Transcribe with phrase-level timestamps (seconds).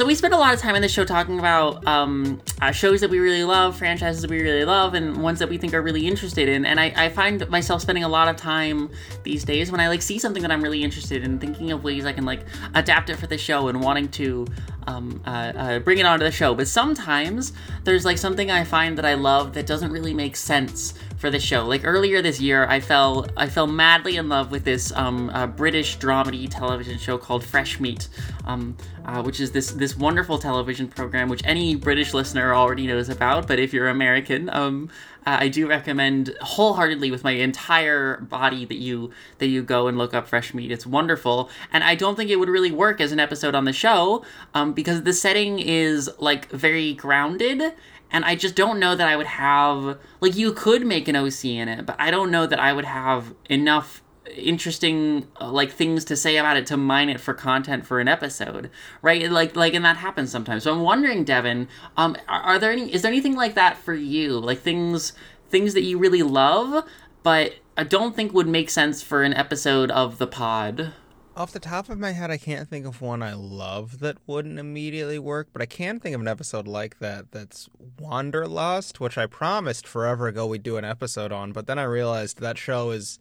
[0.00, 3.02] So we spend a lot of time in the show talking about um, uh, shows
[3.02, 5.82] that we really love, franchises that we really love, and ones that we think are
[5.82, 6.64] really interested in.
[6.64, 8.88] And I, I find myself spending a lot of time
[9.24, 12.06] these days when I like see something that I'm really interested in, thinking of ways
[12.06, 14.46] I can like adapt it for the show and wanting to
[14.86, 16.54] um, uh, uh, bring it onto the show.
[16.54, 17.52] But sometimes
[17.84, 21.38] there's like something I find that I love that doesn't really make sense for the
[21.38, 21.66] show.
[21.66, 25.46] Like earlier this year, I fell I fell madly in love with this um, uh,
[25.46, 28.08] British dramedy television show called Fresh Meat,
[28.46, 33.10] um, uh, which is this this wonderful television program which any British listener already knows
[33.10, 33.46] about.
[33.46, 34.88] But if you're American, um,
[35.26, 39.98] uh, I do recommend wholeheartedly with my entire body that you that you go and
[39.98, 40.72] look up Fresh Meat.
[40.72, 43.74] It's wonderful, and I don't think it would really work as an episode on the
[43.74, 44.24] show
[44.54, 47.74] um, because the setting is like very grounded
[48.10, 51.44] and I just don't know that I would have like you could make an OC
[51.44, 54.02] in it, but I don't know that I would have enough
[54.36, 58.06] interesting uh, like things to say about it to mine it for content for an
[58.06, 58.70] episode
[59.02, 59.30] right?
[59.30, 60.64] Like like and that happens sometimes.
[60.64, 63.94] So i'm wondering devin um are, are there any is there anything like that for
[63.94, 64.38] you?
[64.38, 65.12] Like things
[65.50, 66.84] things that you really love
[67.22, 70.92] but i don't think would make sense for an episode of the pod
[71.36, 74.58] off the top of my head, I can't think of one I love that wouldn't
[74.58, 79.26] immediately work, but I can think of an episode like that that's Wanderlust, which I
[79.26, 83.18] promised forever ago we'd do an episode on, but then I realized that show is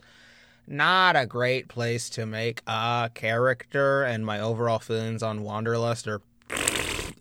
[0.67, 6.21] not a great place to make a character, and my overall feelings on Wanderlust are.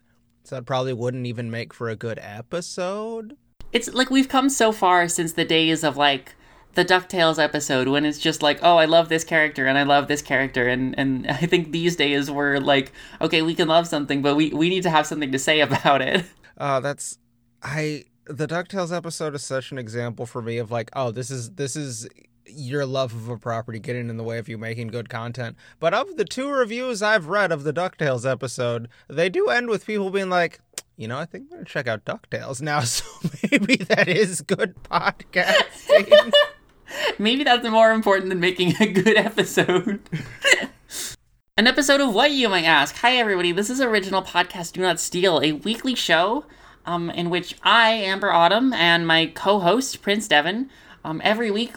[0.45, 3.37] So that probably wouldn't even make for a good episode.
[3.71, 6.35] It's like we've come so far since the days of like
[6.75, 10.09] the DuckTales episode when it's just like, oh, I love this character and I love
[10.09, 10.69] this character.
[10.69, 14.51] And, and I think these days we're like, okay, we can love something, but we,
[14.51, 16.25] we need to have something to say about it.
[16.57, 17.19] Uh, that's,
[17.63, 21.53] I, the DuckTales episode is such an example for me of like, oh, this is,
[21.53, 22.09] this is
[22.47, 25.57] your love of a property getting in the way of you making good content.
[25.81, 29.87] But of the two reviews I've read of the DuckTales episode, they do end with
[29.87, 30.61] people being like,
[30.97, 32.81] you know, I think I'm going to check out DuckTales now.
[32.85, 33.05] So
[33.51, 36.33] maybe that is good podcasting.
[37.21, 40.01] Maybe that's more important than making a good episode.
[41.57, 42.95] An episode of what you might ask.
[42.99, 46.45] Hi everybody, this is original podcast Do Not Steal, a weekly show
[46.87, 50.71] um, in which I, Amber Autumn, and my co-host Prince Devin,
[51.05, 51.73] um, every week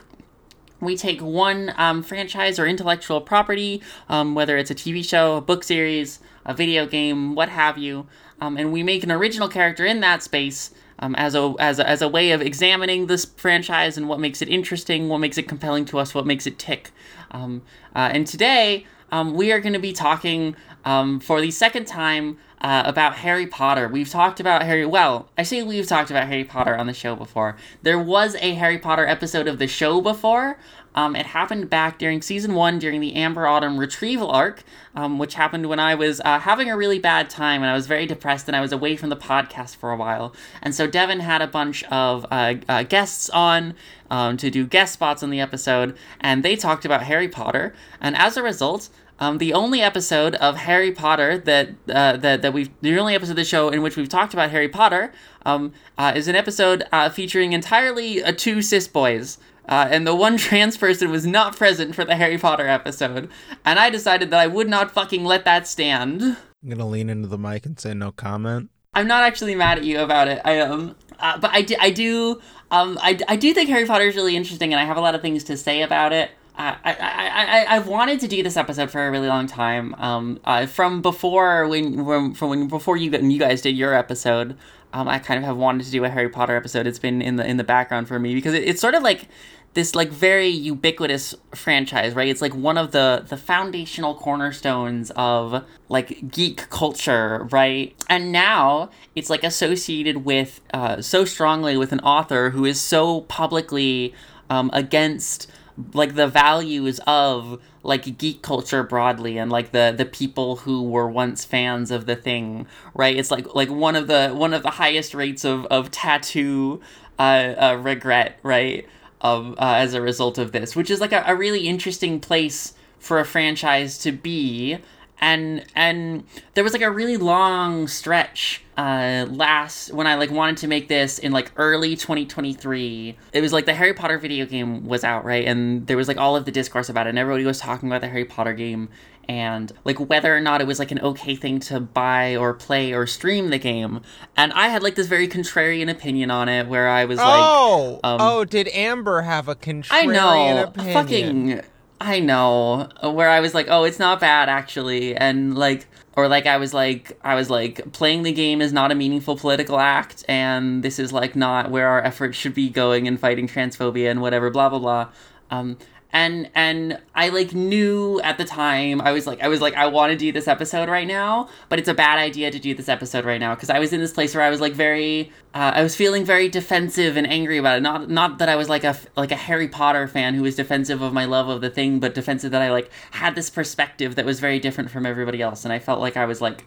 [0.80, 5.42] we take one um, franchise or intellectual property, um, whether it's a TV show, a
[5.42, 8.06] book series, a video game, what have you,
[8.40, 10.70] um, and we make an original character in that space
[11.02, 14.42] um, as a as a, as a way of examining this franchise and what makes
[14.42, 16.92] it interesting, what makes it compelling to us, what makes it tick.
[17.32, 17.62] Um,
[17.96, 22.38] uh, and today um, we are going to be talking um, for the second time
[22.62, 23.88] uh, about Harry Potter.
[23.88, 24.86] We've talked about Harry.
[24.86, 27.58] Well, I say we've talked about Harry Potter on the show before.
[27.82, 30.58] There was a Harry Potter episode of the show before.
[30.94, 34.64] Um, it happened back during season one during the Amber Autumn retrieval arc,
[34.96, 37.88] um, which happened when I was uh, having a really bad time and I was
[37.88, 40.36] very depressed and I was away from the podcast for a while.
[40.62, 43.74] And so Devin had a bunch of uh, uh, guests on
[44.10, 47.74] um, to do guest spots on the episode, and they talked about Harry Potter.
[48.02, 48.90] And as a result,
[49.22, 53.34] um, the only episode of Harry Potter that uh, that that we've the only episode
[53.34, 55.14] of the show in which we've talked about Harry Potter
[55.46, 59.38] um, uh, is an episode uh, featuring entirely uh, two cis boys.
[59.68, 63.30] Uh, and the one trans person was not present for the Harry Potter episode.
[63.66, 66.22] And I decided that I would not fucking let that stand.
[66.64, 68.70] I'm gonna lean into the mic and say no comment.
[68.94, 70.42] I'm not actually mad at you about it.
[70.44, 74.06] I um, uh, but I do, I do, um, I, I do think Harry Potter
[74.06, 76.32] is really interesting, and I have a lot of things to say about it.
[76.58, 79.96] I, I, I, I've wanted to do this episode for a really long time.
[79.96, 84.58] Um, uh, from before when, from, from when before you you guys did your episode,
[84.94, 86.88] um, I kind of have wanted to do a Harry Potter episode.
[86.88, 89.28] It's been in the in the background for me because it, it's sort of like
[89.74, 92.28] this like very ubiquitous franchise, right?
[92.28, 97.96] It's like one of the the foundational cornerstones of like geek culture, right?
[98.10, 103.22] And now it's like associated with uh, so strongly with an author who is so
[103.22, 104.14] publicly
[104.50, 105.50] um, against
[105.94, 111.08] like the values of like geek culture broadly and like the the people who were
[111.08, 113.16] once fans of the thing right?
[113.16, 116.82] It's like like one of the one of the highest rates of of tattoo
[117.20, 117.22] uh,
[117.58, 118.88] uh regret right
[119.22, 122.74] of uh, as a result of this which is like a, a really interesting place
[123.00, 124.78] for a franchise to be
[125.22, 126.24] and and
[126.56, 130.88] there was like a really long stretch uh last when i like wanted to make
[130.88, 135.22] this in like early 2023 it was like the harry potter video game was out
[135.24, 135.46] right?
[135.46, 138.02] And there was like all of the discourse about it and everybody was talking about
[138.02, 138.90] the harry potter game.
[139.30, 142.92] And like whether or not it was like an okay thing to buy or play
[142.92, 144.02] or stream the game.
[144.36, 148.00] And i had like this very contrarian opinion on it where i was like oh!
[148.04, 150.94] um, oh did amber have a contrarian I know, opinion?
[150.94, 151.62] fucking
[152.02, 156.46] I know, where I was like, oh, it's not bad actually, and like, or like
[156.46, 160.26] I was like I was like playing the game is not a meaningful political act
[160.28, 164.22] and this is like not where our efforts should be going in fighting transphobia and
[164.22, 165.10] whatever blah blah blah.
[165.50, 165.78] Um,
[166.14, 169.88] and and I like knew at the time I was like I was like I
[169.88, 172.90] want to do this episode right now, but it's a bad idea to do this
[172.90, 175.72] episode right now because I was in this place where I was like very uh,
[175.76, 177.82] I was feeling very defensive and angry about it.
[177.82, 181.02] Not not that I was like a like a Harry Potter fan who was defensive
[181.02, 184.26] of my love of the thing, but defensive that I like had this perspective that
[184.26, 186.66] was very different from everybody else, and I felt like I was like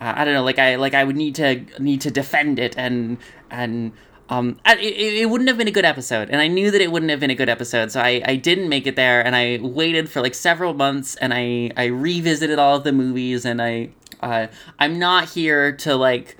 [0.00, 2.76] uh, I don't know like I like I would need to need to defend it
[2.76, 3.18] and
[3.50, 3.92] and
[4.28, 7.10] um, it, it wouldn't have been a good episode, and I knew that it wouldn't
[7.10, 10.08] have been a good episode, so I, I didn't make it there, and I waited
[10.08, 13.90] for like several months, and I, I revisited all of the movies, and I
[14.20, 14.46] uh,
[14.78, 16.36] I'm not here to like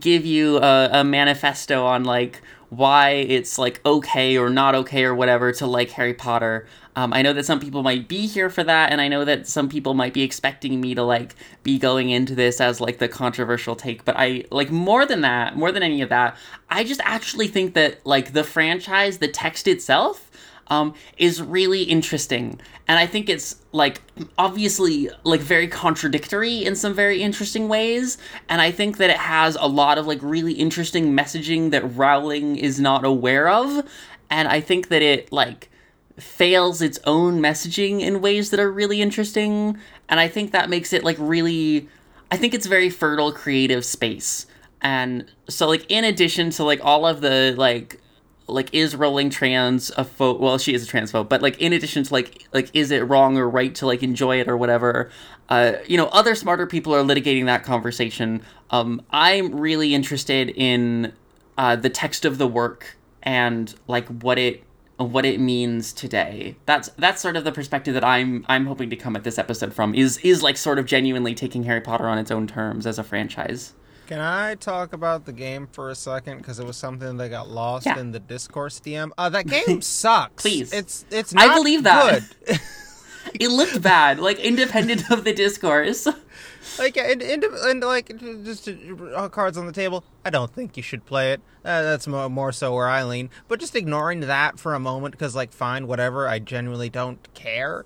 [0.00, 2.40] give you a, a manifesto on like
[2.76, 6.66] why it's like okay or not okay or whatever to like Harry Potter.
[6.96, 9.48] Um, I know that some people might be here for that, and I know that
[9.48, 13.08] some people might be expecting me to like be going into this as like the
[13.08, 14.04] controversial take.
[14.04, 16.36] But I like more than that, more than any of that,
[16.70, 20.23] I just actually think that like the franchise, the text itself,
[20.68, 22.60] um, is really interesting.
[22.86, 24.02] And I think it's like
[24.36, 28.18] obviously like very contradictory in some very interesting ways.
[28.48, 32.56] And I think that it has a lot of like really interesting messaging that Rowling
[32.56, 33.86] is not aware of.
[34.30, 35.70] And I think that it like
[36.18, 39.78] fails its own messaging in ways that are really interesting.
[40.08, 41.88] And I think that makes it like really
[42.30, 44.46] I think it's very fertile creative space.
[44.82, 48.00] And so like in addition to like all of the like
[48.46, 52.02] like is Rowling trans a phobe well she is a transphobe but like in addition
[52.04, 55.10] to like like is it wrong or right to like enjoy it or whatever
[55.48, 58.42] uh you know other smarter people are litigating that conversation.
[58.70, 61.12] Um i'm really interested in
[61.56, 64.62] uh the text of the work and like what it
[64.96, 66.56] what it means today.
[66.66, 69.72] That's that's sort of the perspective that i'm i'm hoping to come at this episode
[69.72, 72.98] from is is like sort of genuinely taking harry potter on its own terms as
[72.98, 73.72] a franchise
[74.06, 77.48] can I talk about the game for a second because it was something that got
[77.48, 77.98] lost Yeah.
[77.98, 79.10] in the discourse DM?
[79.16, 80.42] Uh, that game sucks.
[80.42, 80.72] Please.
[80.72, 81.34] it's it's.
[81.36, 82.22] I Not believe that.
[82.46, 82.60] Good.
[83.40, 86.06] it looked bad like independent of the discourse
[86.78, 88.14] like and, and, and like
[88.44, 90.04] just uh, cards on the table.
[90.24, 91.40] I don't think you should play it.
[91.64, 93.30] Uh, that's more, more so where I lean.
[93.48, 96.28] But just ignoring that for a moment because like fine, whatever.
[96.28, 97.84] I genuinely don't care.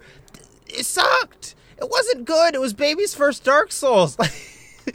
[0.66, 1.54] It sucked.
[1.80, 2.54] It wasn't good.
[2.56, 4.16] It was baby's first Dark Souls.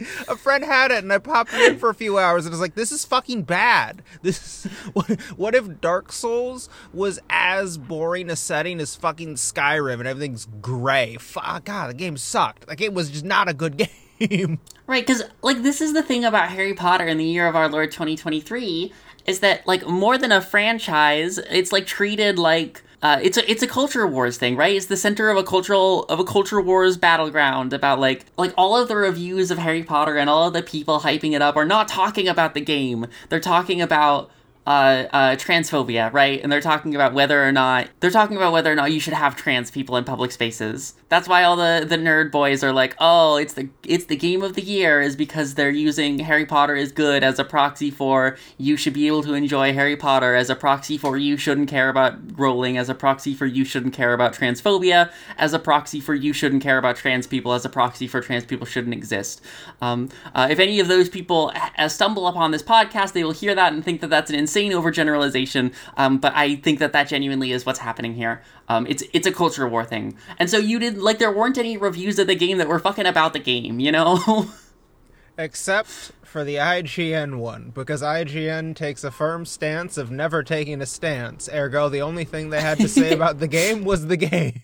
[0.28, 2.60] a friend had it and I popped it in for a few hours and was
[2.60, 4.02] like, this is fucking bad.
[4.22, 9.98] This is, what, what if Dark Souls was as boring a setting as fucking Skyrim
[9.98, 11.16] and everything's gray?
[11.16, 12.66] Fuck, God, the game sucked.
[12.66, 13.76] The game was just not a good
[14.18, 14.60] game.
[14.86, 17.68] Right, because like this is the thing about Harry Potter in the year of our
[17.68, 18.92] Lord 2023
[19.26, 23.62] is that like more than a franchise, it's like treated like uh, it's a it's
[23.62, 24.74] a culture wars thing, right?
[24.74, 28.78] It's the center of a cultural of a culture wars battleground about like like all
[28.78, 31.66] of the reviews of Harry Potter and all of the people hyping it up are
[31.66, 33.06] not talking about the game.
[33.28, 34.30] They're talking about
[34.66, 36.42] uh, uh, transphobia, right?
[36.42, 39.12] And they're talking about whether or not they're talking about whether or not you should
[39.12, 40.94] have trans people in public spaces.
[41.08, 44.42] That's why all the the nerd boys are like, oh, it's the it's the game
[44.42, 48.36] of the year, is because they're using Harry Potter is good as a proxy for
[48.56, 51.88] you should be able to enjoy Harry Potter, as a proxy for you shouldn't care
[51.88, 56.14] about Rowling, as a proxy for you shouldn't care about transphobia, as a proxy for
[56.14, 59.42] you shouldn't care about trans people, as a proxy for trans people shouldn't exist.
[59.80, 63.54] Um, uh, if any of those people uh, stumble upon this podcast, they will hear
[63.54, 65.72] that and think that that's an insane overgeneralization.
[65.96, 68.42] Um, but I think that that genuinely is what's happening here.
[68.68, 71.76] Um, it's it's a culture war thing, and so you did like there weren't any
[71.76, 74.48] reviews of the game that were fucking about the game, you know.
[75.38, 75.88] Except
[76.22, 81.48] for the IGN one, because IGN takes a firm stance of never taking a stance.
[81.52, 84.60] Ergo, the only thing they had to say about the game was the game.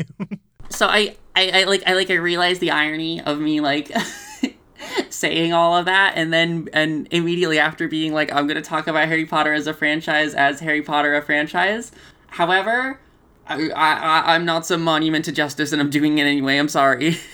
[0.69, 3.91] so I, I I like I like I realized the irony of me like
[5.11, 8.87] saying all of that and then and immediately after being like I'm going to talk
[8.87, 11.93] about Harry Potter as a franchise as Harry Potter a franchise.
[12.29, 13.01] However,
[13.47, 16.57] I, I I'm not some monument to justice and I'm doing it anyway.
[16.59, 17.19] I'm sorry.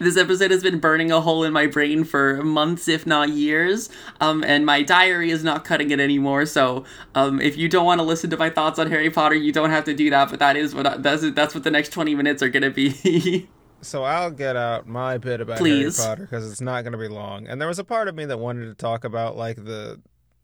[0.00, 3.90] this episode has been burning a hole in my brain for months, if not years,
[4.20, 6.46] um, and my diary is not cutting it anymore.
[6.46, 6.84] So,
[7.14, 9.70] um, if you don't want to listen to my thoughts on Harry Potter, you don't
[9.70, 10.30] have to do that.
[10.30, 13.48] But that is what I, that's that's what the next twenty minutes are gonna be.
[13.84, 15.96] so I'll get out my bit about Please.
[15.96, 17.46] Harry Potter because it's not going to be long.
[17.46, 20.00] And there was a part of me that wanted to talk about like the.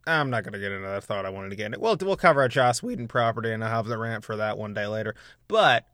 [0.07, 1.81] I'm not going to get into that thought I wanted to get into.
[1.81, 4.75] We'll we'll cover a Joss Whedon property and I'll have the rant for that one
[4.75, 5.15] day later.
[5.47, 5.87] But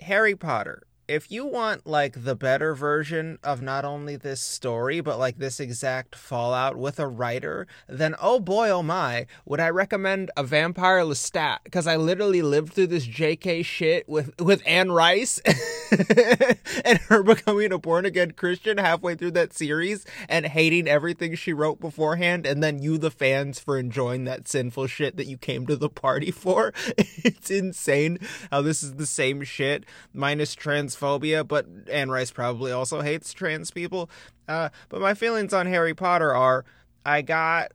[0.00, 5.18] Harry Potter if you want like the better version of not only this story but
[5.18, 10.30] like this exact fallout with a writer, then oh boy oh my, would I recommend
[10.36, 15.38] a Vampire Lestat because I literally lived through this JK shit with with Anne Rice
[16.84, 21.52] and her becoming a born again Christian halfway through that series and hating everything she
[21.52, 25.66] wrote beforehand and then you the fans for enjoying that sinful shit that you came
[25.66, 26.72] to the party for.
[26.96, 28.20] it's insane
[28.52, 30.54] how this is the same shit minus
[31.00, 34.10] transphobia, but Anne Rice probably also hates trans people.
[34.48, 36.64] Uh, but my feelings on Harry Potter are
[37.04, 37.72] I got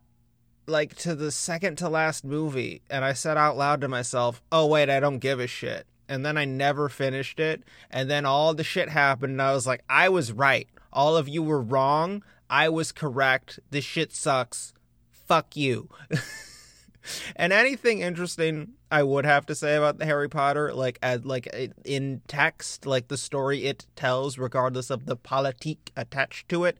[0.67, 4.65] like to the second to last movie and I said out loud to myself, "Oh
[4.67, 8.53] wait, I don't give a shit." And then I never finished it, and then all
[8.53, 10.67] the shit happened and I was like, "I was right.
[10.93, 12.23] All of you were wrong.
[12.49, 13.59] I was correct.
[13.71, 14.73] This shit sucks.
[15.09, 15.89] Fuck you."
[17.35, 21.47] and anything interesting I would have to say about the Harry Potter, like as like
[21.83, 26.77] in text, like the story it tells, regardless of the politique attached to it,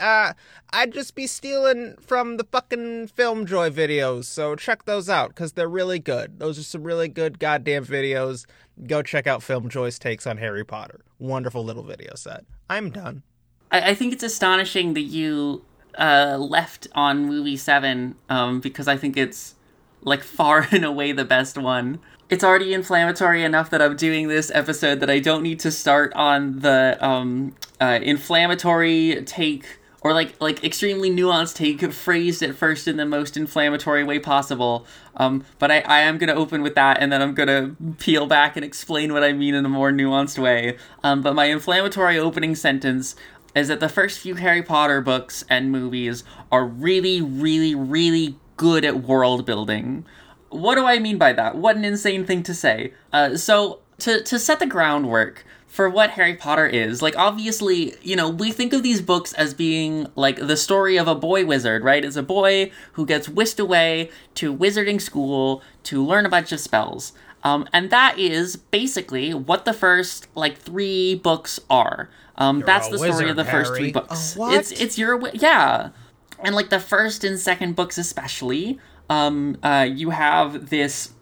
[0.00, 0.32] uh,
[0.70, 4.24] I'd just be stealing from the fucking FilmJoy videos.
[4.24, 6.38] So check those out because they're really good.
[6.38, 8.46] Those are some really good goddamn videos.
[8.86, 11.00] Go check out FilmJoy's takes on Harry Potter.
[11.18, 12.44] Wonderful little video set.
[12.70, 13.22] I'm done.
[13.70, 15.64] I, I think it's astonishing that you
[15.98, 19.54] uh, left on movie seven um, because I think it's
[20.02, 22.00] like far and away the best one.
[22.30, 26.12] It's already inflammatory enough that I'm doing this episode that I don't need to start
[26.14, 32.86] on the um, uh, inflammatory take or like like extremely nuanced take phrased at first
[32.86, 34.86] in the most inflammatory way possible.
[35.16, 38.56] Um, but I, I am gonna open with that and then I'm gonna peel back
[38.56, 40.76] and explain what I mean in a more nuanced way.
[41.02, 43.16] Um, but my inflammatory opening sentence
[43.54, 48.84] is that the first few Harry Potter books and movies are really, really, really good
[48.84, 50.04] at world building.
[50.50, 51.56] What do I mean by that?
[51.56, 52.92] What an insane thing to say.
[53.12, 58.16] Uh, so, to, to set the groundwork for what Harry Potter is, like, obviously, you
[58.16, 61.82] know, we think of these books as being like the story of a boy wizard,
[61.84, 62.04] right?
[62.04, 66.60] It's a boy who gets whisked away to wizarding school to learn a bunch of
[66.60, 67.12] spells.
[67.44, 72.08] Um, and that is basically what the first like three books are.
[72.36, 74.36] Um, that's the story of the first three books.
[74.38, 75.90] It's it's your yeah
[76.40, 78.78] and like the first and second books especially
[79.10, 81.12] um uh you have this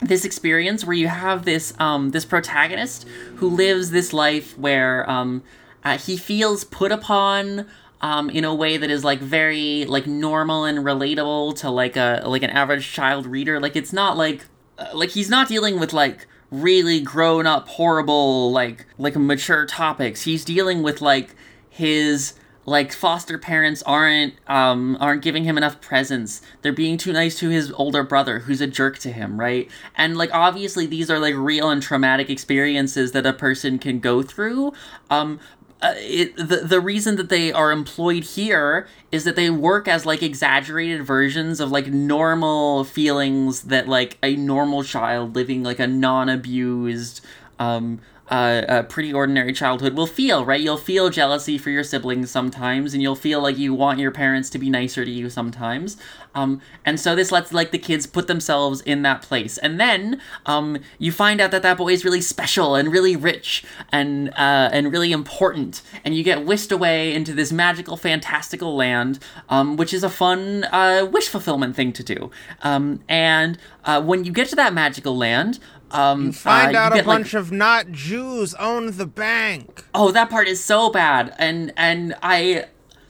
[0.00, 5.42] this experience where you have this um this protagonist who lives this life where um
[5.84, 7.66] uh, he feels put upon
[8.00, 12.22] um, in a way that is like very like normal and relatable to like a
[12.26, 13.60] like an average child reader.
[13.60, 14.44] Like it's not like
[14.78, 20.22] uh, like he's not dealing with like really grown up horrible like like mature topics.
[20.22, 21.34] He's dealing with like
[21.70, 26.42] his like foster parents aren't um aren't giving him enough presents.
[26.62, 29.68] They're being too nice to his older brother who's a jerk to him right?
[29.96, 34.22] And like obviously these are like real and traumatic experiences that a person can go
[34.22, 34.72] through.
[35.10, 35.40] Um
[35.82, 40.06] uh, it, the, the reason that they are employed here is that they work as
[40.06, 45.86] like exaggerated versions of like normal feelings that like a normal child living like a
[45.88, 47.20] non-abused
[47.58, 48.00] um
[48.32, 50.62] uh, a pretty ordinary childhood will feel, right?
[50.62, 54.48] You'll feel jealousy for your siblings sometimes, and you'll feel like you want your parents
[54.50, 55.98] to be nicer to you sometimes.
[56.34, 60.18] Um, and so this lets like the kids put themselves in that place, and then
[60.46, 64.70] um, you find out that that boy is really special and really rich and uh,
[64.72, 69.18] and really important, and you get whisked away into this magical, fantastical land,
[69.50, 72.30] um, which is a fun uh, wish fulfillment thing to do.
[72.62, 75.58] Um, and uh, when you get to that magical land,
[75.92, 79.84] um, you find uh, out a bunch like, of not Jews own the bank.
[79.94, 82.66] Oh, that part is so bad, and and I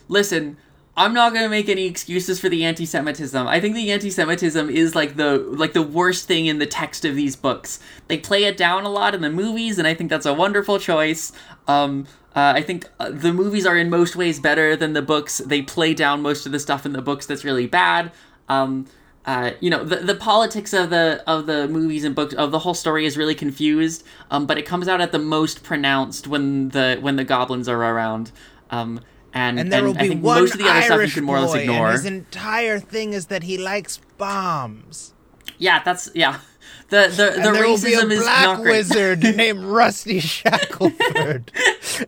[0.09, 0.57] listen.
[0.95, 3.47] I'm not gonna make any excuses for the anti-Semitism.
[3.47, 7.17] I think the anti-Semitism is like the like the worst thing in the text of
[7.17, 7.81] these books.
[8.09, 10.79] They play it down a lot in the movies, and I think that's a wonderful
[10.79, 11.33] choice.
[11.67, 15.39] Um, uh, I think uh, the movies are in most ways better than the books.
[15.39, 18.12] They play down most of the stuff in the books that's really bad.
[18.51, 18.87] Um,
[19.25, 22.61] uh, you know the, the politics of the of the movies and books of the
[22.61, 26.71] whole story is really confused um, but it comes out at the most pronounced when
[26.71, 28.33] the when the goblins are around.
[28.71, 29.00] Um,
[29.35, 31.25] and, and there and will be one most of the other Irish stuff you can
[31.25, 35.14] more or less ignore and his entire thing is that he likes bombs.
[35.59, 36.41] Yeah that's yeah.
[36.88, 41.49] The the, the there racism will be a black wizard named Rusty Shackleford,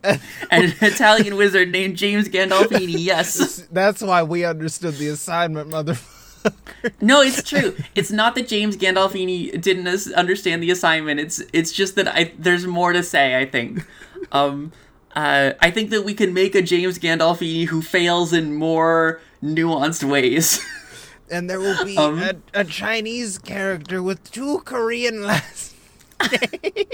[0.51, 2.95] and an Italian wizard named James Gandolfini.
[2.99, 6.15] Yes, that's why we understood the assignment, motherfucker
[7.01, 7.75] no, it's true.
[7.95, 11.19] It's not that James Gandolfini didn't understand the assignment.
[11.19, 13.39] It's it's just that I there's more to say.
[13.39, 13.85] I think.
[14.31, 14.71] Um,
[15.15, 20.03] uh, I think that we can make a James Gandolfini who fails in more nuanced
[20.03, 20.63] ways.
[21.31, 25.73] and there will be um, a, a, Chinese character with two Korean last
[26.31, 26.85] names.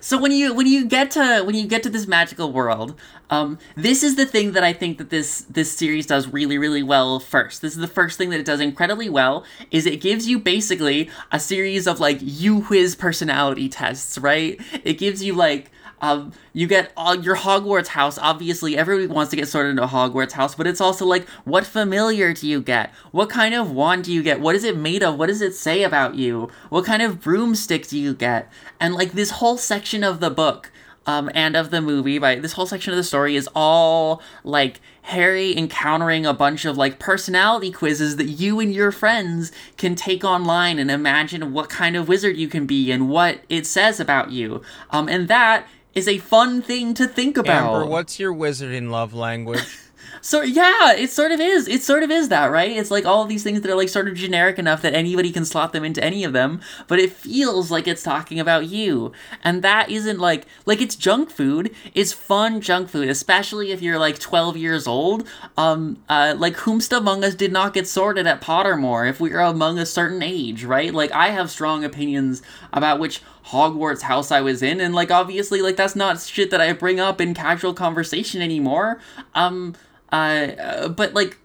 [0.00, 2.94] So when you when you get to when you get to this magical world
[3.30, 6.82] um, this is the thing that i think that this this series does really really
[6.82, 7.62] well first.
[7.62, 11.10] This is the first thing that it does incredibly well is it gives you basically
[11.30, 14.60] a series of like you quiz personality tests right?
[14.84, 18.18] It gives you like um, you get all your Hogwarts house.
[18.18, 22.32] Obviously, everybody wants to get sorted into Hogwarts house, but it's also like, what familiar
[22.32, 22.92] do you get?
[23.10, 24.40] What kind of wand do you get?
[24.40, 25.18] What is it made of?
[25.18, 26.50] What does it say about you?
[26.68, 28.50] What kind of broomstick do you get?
[28.80, 30.70] And like this whole section of the book
[31.06, 34.80] um, and of the movie, by this whole section of the story is all like
[35.02, 40.22] Harry encountering a bunch of like personality quizzes that you and your friends can take
[40.22, 44.32] online and imagine what kind of wizard you can be and what it says about
[44.32, 44.60] you.
[44.90, 45.66] Um, and that
[45.98, 47.74] is a fun thing to think about.
[47.74, 49.78] Amber, what's your wizarding love language?
[50.20, 51.68] So yeah, it sort of is.
[51.68, 52.70] It sort of is that, right?
[52.70, 55.44] It's like all these things that are like sort of generic enough that anybody can
[55.44, 59.12] slot them into any of them, but it feels like it's talking about you.
[59.42, 61.74] And that isn't like like it's junk food.
[61.94, 65.26] It's fun junk food, especially if you're like 12 years old.
[65.56, 69.42] Um uh like whomst among us did not get sorted at Pottermore if we are
[69.42, 70.92] among a certain age, right?
[70.92, 75.62] Like I have strong opinions about which Hogwarts house I was in and like obviously
[75.62, 79.00] like that's not shit that I bring up in casual conversation anymore.
[79.34, 79.74] Um
[80.12, 81.38] uh, but like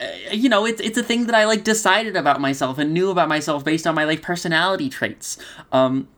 [0.00, 3.10] uh, you know it's it's a thing that I like decided about myself and knew
[3.10, 5.38] about myself based on my like personality traits.
[5.72, 6.08] Um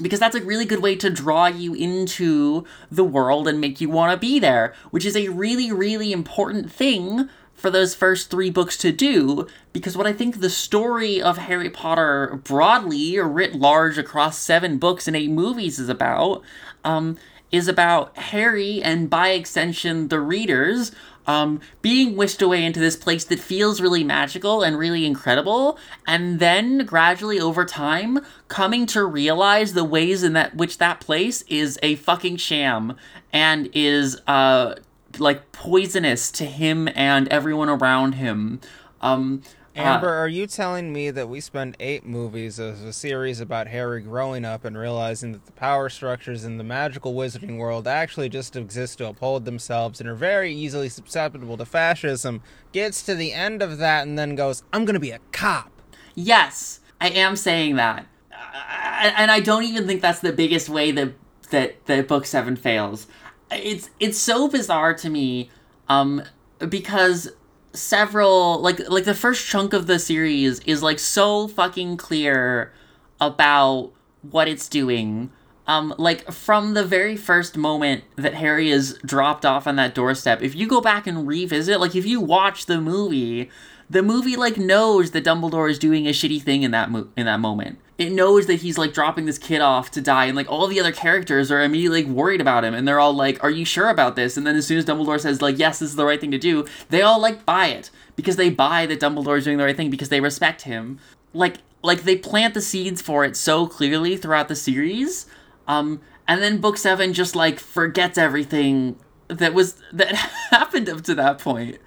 [0.00, 3.88] because that's a really good way to draw you into the world and make you
[3.88, 8.50] want to be there which is a really really important thing for those first three
[8.50, 9.46] books to do.
[9.72, 14.78] Because what I think the story of Harry Potter broadly or writ large across seven
[14.78, 16.42] books and eight movies is about
[16.84, 17.18] um,
[17.50, 20.92] is about Harry and by extension the readers
[21.26, 26.38] um, being whisked away into this place that feels really magical and really incredible, and
[26.38, 31.78] then gradually over time coming to realize the ways in that which that place is
[31.82, 32.96] a fucking sham
[33.32, 34.74] and is uh
[35.18, 38.60] like poisonous to him and everyone around him.
[39.00, 39.42] Um,
[39.76, 44.00] Amber, are you telling me that we spend eight movies as a series about Harry
[44.00, 48.56] growing up and realizing that the power structures in the magical wizarding world actually just
[48.56, 52.40] exist to uphold themselves and are very easily susceptible to fascism,
[52.72, 55.70] gets to the end of that and then goes, I'm gonna be a cop?
[56.14, 58.06] Yes, I am saying that.
[58.32, 61.12] and I don't even think that's the biggest way that
[61.50, 63.06] that, that book seven fails.
[63.50, 65.50] It's it's so bizarre to me,
[65.88, 66.22] um,
[66.58, 67.30] because
[67.76, 72.72] several like like the first chunk of the series is like so fucking clear
[73.20, 75.30] about what it's doing.
[75.68, 80.40] Um, like from the very first moment that Harry is dropped off on that doorstep,
[80.40, 83.50] if you go back and revisit, like if you watch the movie,
[83.88, 87.26] the movie like knows that Dumbledore is doing a shitty thing in that mo- in
[87.26, 87.78] that moment.
[87.98, 90.80] It knows that he's like dropping this kid off to die, and like all the
[90.80, 93.88] other characters are immediately like, worried about him, and they're all like, "Are you sure
[93.88, 96.20] about this?" And then as soon as Dumbledore says like, "Yes, this is the right
[96.20, 99.58] thing to do," they all like buy it because they buy that Dumbledore is doing
[99.58, 100.98] the right thing because they respect him.
[101.32, 105.26] Like like they plant the seeds for it so clearly throughout the series.
[105.68, 108.96] Um, and then book seven just like forgets everything
[109.28, 110.14] that was that
[110.50, 111.78] happened up to that point.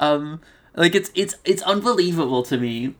[0.00, 0.40] Um,
[0.74, 2.94] like it's it's it's unbelievable to me.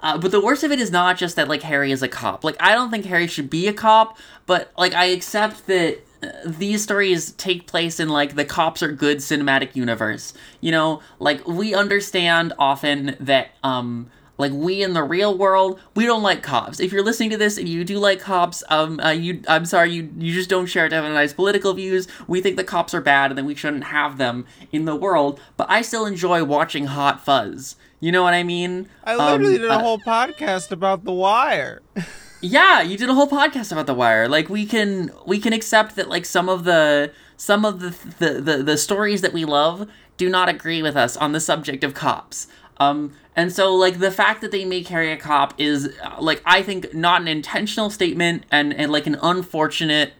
[0.00, 2.44] Uh, but the worst of it is not just that like Harry is a cop.
[2.44, 6.28] Like I don't think Harry should be a cop, but like I accept that uh,
[6.44, 10.34] these stories take place in like the cops are good cinematic universe.
[10.60, 16.06] You know, like we understand often that um like we in the real world, we
[16.06, 16.80] don't like cops.
[16.80, 19.92] If you're listening to this and you do like cops, um, uh, you, I'm sorry,
[19.92, 22.08] you you just don't share nice political views.
[22.26, 25.40] We think the cops are bad and that we shouldn't have them in the world.
[25.56, 27.76] But I still enjoy watching Hot Fuzz.
[28.00, 28.88] You know what I mean?
[29.04, 31.80] I literally um, did a uh, whole podcast about The Wire.
[32.40, 34.28] yeah, you did a whole podcast about The Wire.
[34.28, 38.40] Like we can we can accept that like some of the some of the the,
[38.40, 41.94] the, the stories that we love do not agree with us on the subject of
[41.94, 42.46] cops.
[42.78, 46.42] Um, and so, like, the fact that they make Harry a cop is, uh, like,
[46.44, 50.14] I think not an intentional statement and, and like, an unfortunate,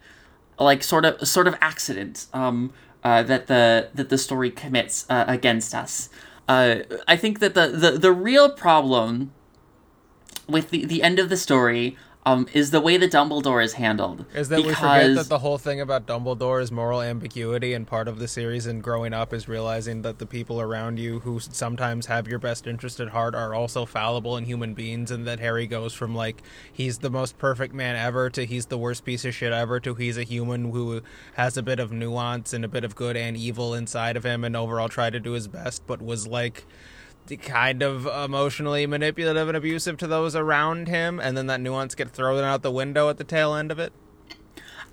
[0.59, 5.25] like, sort of, sort of accident, um, uh, that the, that the story commits, uh,
[5.29, 6.09] against us.
[6.49, 9.33] Uh, I think that the, the, the real problem
[10.49, 14.25] with the, the end of the story um, is the way that Dumbledore is handled.
[14.35, 14.69] Is that because...
[14.69, 18.27] we forget that the whole thing about Dumbledore is moral ambiguity, and part of the
[18.27, 22.39] series and growing up is realizing that the people around you who sometimes have your
[22.39, 26.15] best interest at heart are also fallible and human beings, and that Harry goes from
[26.15, 29.79] like he's the most perfect man ever to he's the worst piece of shit ever
[29.81, 31.03] to he's a human who
[31.35, 34.45] has a bit of nuance and a bit of good and evil inside of him,
[34.45, 36.65] and overall try to do his best, but was like
[37.43, 42.13] kind of emotionally manipulative and abusive to those around him, and then that nuance gets
[42.13, 43.93] thrown out the window at the tail end of it?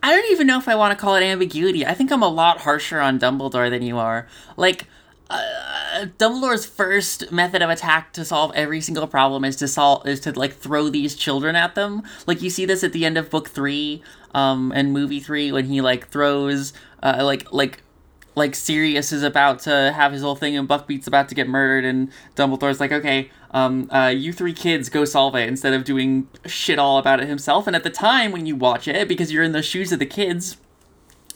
[0.03, 1.85] I don't even know if I want to call it ambiguity.
[1.85, 4.27] I think I'm a lot harsher on Dumbledore than you are.
[4.57, 4.87] Like,
[5.29, 10.19] uh, Dumbledore's first method of attack to solve every single problem is to solve is
[10.21, 12.03] to like throw these children at them.
[12.25, 15.65] Like you see this at the end of book three, um, and movie three when
[15.65, 17.83] he like throws, uh, like like
[18.35, 21.85] like Sirius is about to have his whole thing and Buckbeak's about to get murdered
[21.85, 26.27] and Dumbledore's like, okay, um, uh, you three kids go solve it instead of doing
[26.45, 27.67] shit all about it himself.
[27.67, 30.05] And at the time when you watch it, because you're in the shoes of the
[30.05, 30.57] kids,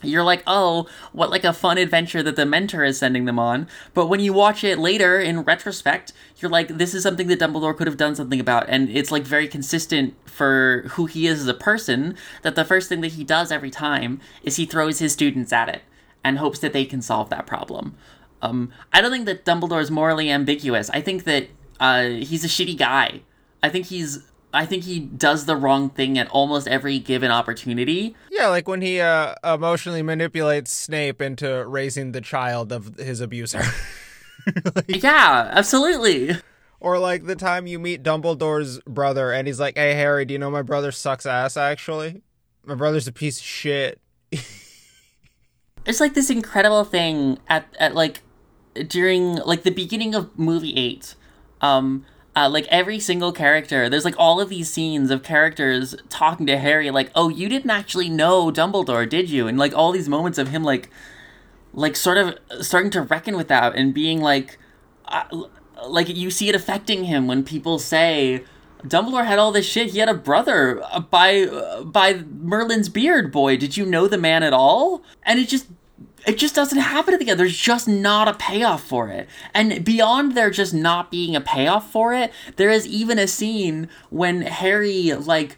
[0.01, 3.67] you're like, oh, what like a fun adventure that the mentor is sending them on.
[3.93, 7.75] But when you watch it later in retrospect, you're like, this is something that Dumbledore
[7.75, 8.65] could have done something about.
[8.69, 12.87] And it's like very consistent for who he is as a person that the first
[12.87, 15.81] thing that he does every time is he throws his students at it
[16.25, 17.95] and hopes that they can solve that problem.
[18.41, 20.89] Um, I don't think that Dumbledore is morally ambiguous.
[20.89, 21.47] I think that
[21.79, 23.21] uh, he's a shitty guy.
[23.63, 24.19] I think he's
[24.51, 28.15] I think he does the wrong thing at almost every given opportunity.
[28.31, 33.61] Yeah, like when he uh, emotionally manipulates Snape into raising the child of his abuser.
[34.75, 36.37] like, yeah, absolutely.
[36.79, 40.39] Or like the time you meet Dumbledore's brother and he's like, "Hey Harry, do you
[40.39, 42.23] know my brother sucks ass actually?
[42.63, 44.01] My brother's a piece of shit."
[45.85, 48.21] It's like this incredible thing at at like
[48.87, 51.15] during like the beginning of movie 8
[51.61, 56.45] um uh, like every single character, there's like all of these scenes of characters talking
[56.47, 60.09] to Harry, like, "Oh, you didn't actually know Dumbledore, did you?" And like all these
[60.09, 60.89] moments of him, like,
[61.73, 64.57] like sort of starting to reckon with that and being like,
[65.05, 65.23] uh,
[65.87, 68.43] like you see it affecting him when people say,
[68.87, 69.91] Dumbledore had all this shit.
[69.91, 71.47] He had a brother by
[71.83, 73.31] by Merlin's beard.
[73.31, 75.03] Boy, did you know the man at all?
[75.23, 75.67] And it just
[76.25, 77.39] it just doesn't happen at the end.
[77.39, 79.27] There's just not a payoff for it.
[79.53, 83.89] And beyond there just not being a payoff for it, there is even a scene
[84.09, 85.57] when Harry like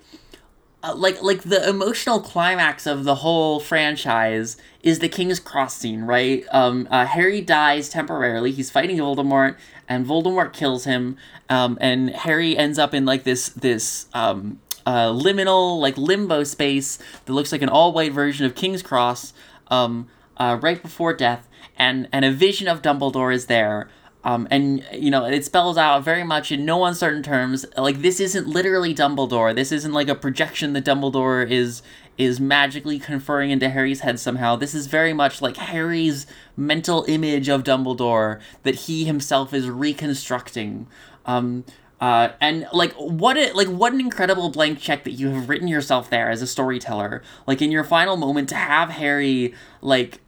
[0.83, 6.03] uh, like like the emotional climax of the whole franchise is the King's Cross scene,
[6.03, 6.45] right?
[6.51, 8.51] Um, uh, Harry dies temporarily.
[8.51, 11.17] He's fighting Voldemort, and Voldemort kills him.
[11.49, 16.99] Um, and Harry ends up in like this this um, uh, liminal like limbo space
[17.25, 19.33] that looks like an all white version of King's Cross.
[19.69, 23.89] Um, uh, right before death, and and a vision of Dumbledore is there.
[24.27, 27.65] Um, and you know it spells out very much in no uncertain terms.
[27.77, 29.55] Like this isn't literally dumbledore.
[29.55, 31.81] This isn't like a projection that dumbledore is
[32.17, 34.57] is magically conferring into harry's head somehow.
[34.57, 40.87] This is very much like harry's mental image of dumbledore that he himself is reconstructing.
[41.25, 41.63] Um,
[42.01, 45.69] uh, and like what it like what an incredible blank check that you have written
[45.69, 47.23] yourself there as a storyteller.
[47.47, 50.19] Like in your final moment to have harry like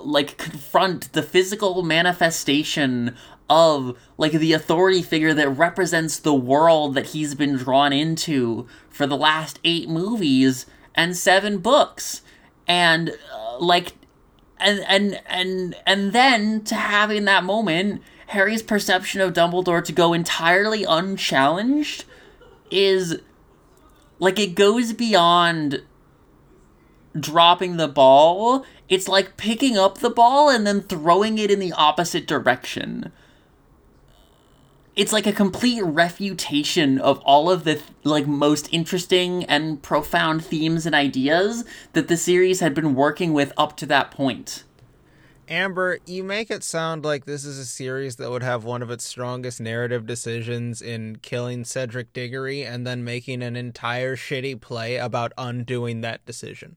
[0.00, 3.16] like confront the physical manifestation
[3.48, 9.06] of like the authority figure that represents the world that he's been drawn into for
[9.06, 12.22] the last 8 movies and 7 books.
[12.66, 13.94] And uh, like
[14.58, 19.92] and and and and then to have in that moment Harry's perception of Dumbledore to
[19.92, 22.04] go entirely unchallenged
[22.70, 23.20] is
[24.18, 25.82] like it goes beyond
[27.20, 31.72] dropping the ball it's like picking up the ball and then throwing it in the
[31.72, 33.10] opposite direction.
[34.94, 40.84] It's like a complete refutation of all of the like most interesting and profound themes
[40.84, 44.64] and ideas that the series had been working with up to that point.
[45.48, 48.90] Amber, you make it sound like this is a series that would have one of
[48.90, 54.96] its strongest narrative decisions in killing Cedric Diggory and then making an entire shitty play
[54.96, 56.76] about undoing that decision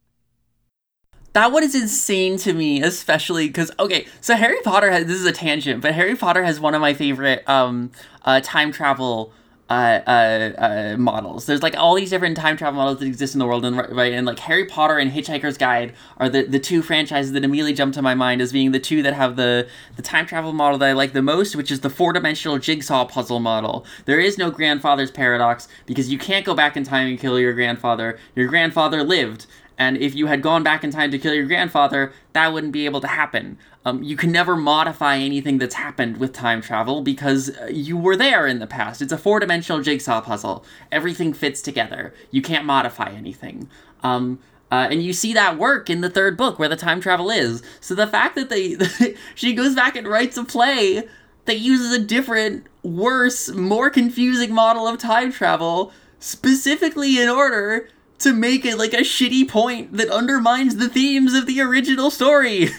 [1.36, 5.26] that one is insane to me, especially because okay, so Harry Potter has this is
[5.26, 7.91] a tangent, but Harry Potter has one of my favorite um
[8.24, 9.34] uh time travel
[9.69, 11.45] uh, uh, uh, models.
[11.45, 14.13] There's like all these different time travel models that exist in the world, and right,
[14.13, 17.93] and like Harry Potter and Hitchhiker's Guide are the, the two franchises that immediately jump
[17.95, 19.67] to my mind as being the two that have the
[19.98, 23.06] the time travel model that I like the most, which is the four dimensional jigsaw
[23.06, 23.86] puzzle model.
[24.06, 27.54] There is no grandfather's paradox because you can't go back in time and kill your
[27.54, 28.19] grandfather.
[28.36, 29.48] Your grandfather lived.
[29.77, 32.85] And if you had gone back in time to kill your grandfather, that wouldn't be
[32.85, 33.57] able to happen.
[33.83, 38.15] Um, you can never modify anything that's happened with time travel because uh, you were
[38.15, 39.01] there in the past.
[39.01, 40.65] It's a four dimensional jigsaw puzzle.
[40.91, 42.13] Everything fits together.
[42.31, 43.69] You can't modify anything.
[44.01, 44.39] Um,
[44.71, 47.61] uh, and you see that work in the third book where the time travel is.
[47.79, 48.77] So the fact that they
[49.35, 51.07] she goes back and writes a play
[51.45, 57.88] that uses a different, worse, more confusing model of time travel specifically in order
[58.25, 62.69] to make it like a shitty point that undermines the themes of the original story.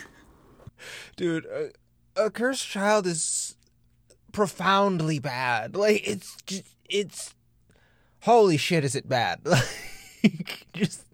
[1.16, 3.56] Dude, a, a cursed child is
[4.32, 5.76] profoundly bad.
[5.76, 7.34] Like it's just it's
[8.22, 9.40] holy shit is it bad.
[10.24, 11.04] Like just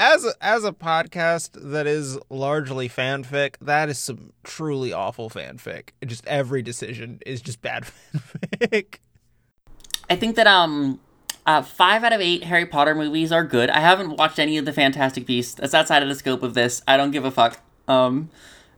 [0.00, 5.90] as a, as a podcast that is largely fanfic, that is some truly awful fanfic.
[6.04, 7.84] Just every decision is just bad
[8.16, 8.96] fanfic.
[10.10, 10.98] I think that um
[11.46, 13.70] uh, five out of eight Harry Potter movies are good.
[13.70, 15.54] I haven't watched any of the Fantastic Beasts.
[15.54, 16.82] That's outside of the scope of this.
[16.88, 17.60] I don't give a fuck.
[17.86, 18.30] Um,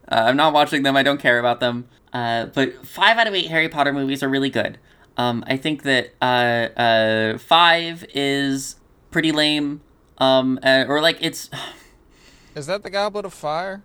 [0.07, 0.95] uh, I'm not watching them.
[0.95, 1.87] I don't care about them.
[2.13, 4.77] Uh, but five out of eight Harry Potter movies are really good.
[5.17, 8.75] Um, I think that uh, uh, five is
[9.11, 9.81] pretty lame.
[10.17, 11.49] Um, uh, or like it's.
[12.55, 13.83] Is that the Goblet of Fire?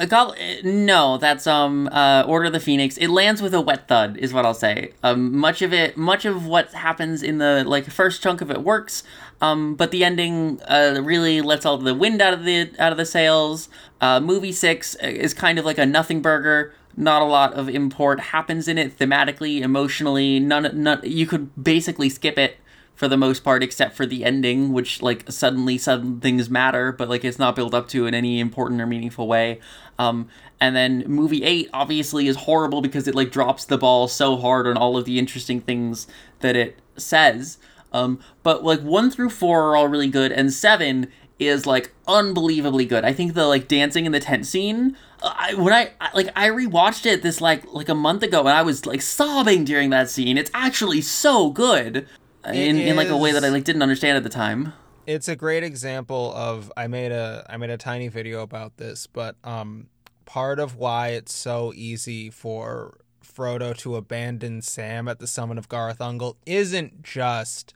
[0.00, 0.64] A goblet?
[0.64, 2.96] No, that's um uh, Order of the Phoenix.
[2.96, 4.94] It lands with a wet thud, is what I'll say.
[5.02, 8.62] Um, much of it, much of what happens in the like first chunk of it
[8.62, 9.02] works.
[9.42, 12.96] Um, but the ending uh, really lets all the wind out of the out of
[12.96, 13.68] the sails.
[14.00, 16.72] Uh, movie six is kind of like a nothing burger.
[16.96, 20.40] Not a lot of import happens in it thematically, emotionally.
[20.40, 21.00] None, none.
[21.04, 22.56] You could basically skip it
[23.00, 27.08] for the most part, except for the ending, which like suddenly sudden things matter, but
[27.08, 29.58] like it's not built up to in any important or meaningful way.
[29.98, 30.28] Um,
[30.60, 34.66] and then movie eight obviously is horrible because it like drops the ball so hard
[34.66, 36.08] on all of the interesting things
[36.40, 37.56] that it says.
[37.90, 42.84] Um, but like one through four are all really good, and seven is like unbelievably
[42.84, 43.06] good.
[43.06, 44.94] I think the like dancing in the tent scene.
[45.22, 48.50] I, when I, I like I rewatched it this like like a month ago, and
[48.50, 50.36] I was like sobbing during that scene.
[50.36, 52.06] It's actually so good
[52.46, 54.72] in, in like a way that I like didn't understand at the time.
[55.06, 59.06] It's a great example of I made a I made a tiny video about this,
[59.06, 59.88] but um
[60.24, 65.68] part of why it's so easy for Frodo to abandon Sam at the summit of
[65.68, 67.74] Cirith Ungol isn't just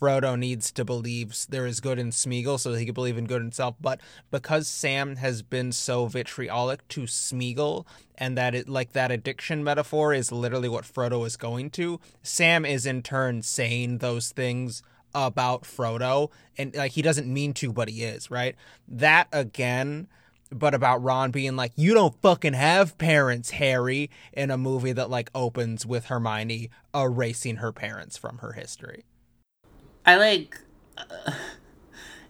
[0.00, 3.40] Frodo needs to believe there is good in Smeagol so he can believe in good
[3.40, 3.76] himself.
[3.80, 4.00] But
[4.30, 7.86] because Sam has been so vitriolic to Smeagol
[8.18, 12.64] and that it like that addiction metaphor is literally what Frodo is going to, Sam
[12.64, 14.82] is in turn saying those things
[15.14, 18.54] about Frodo and like he doesn't mean to, but he is, right?
[18.88, 20.08] That again
[20.50, 25.10] but about Ron being like, "You don't fucking have parents, Harry," in a movie that
[25.10, 29.04] like opens with Hermione erasing her parents from her history.
[30.04, 30.58] I like.
[30.96, 31.32] Uh,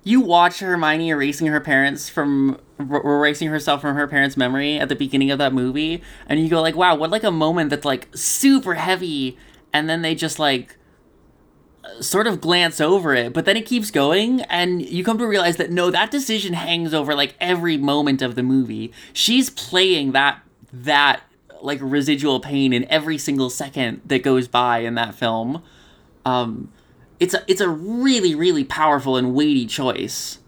[0.03, 4.89] you watch Hermione erasing her parents from r- erasing herself from her parents' memory at
[4.89, 7.85] the beginning of that movie, and you go like, "Wow, what like a moment that's
[7.85, 9.37] like super heavy,"
[9.73, 10.77] and then they just like
[12.01, 15.57] sort of glance over it, but then it keeps going, and you come to realize
[15.57, 18.93] that no, that decision hangs over like every moment of the movie.
[19.13, 20.41] She's playing that
[20.73, 21.23] that
[21.63, 25.63] like residual pain in every single second that goes by in that film.
[26.25, 26.73] Um,
[27.19, 30.39] it's a it's a really really powerful and weighty choice.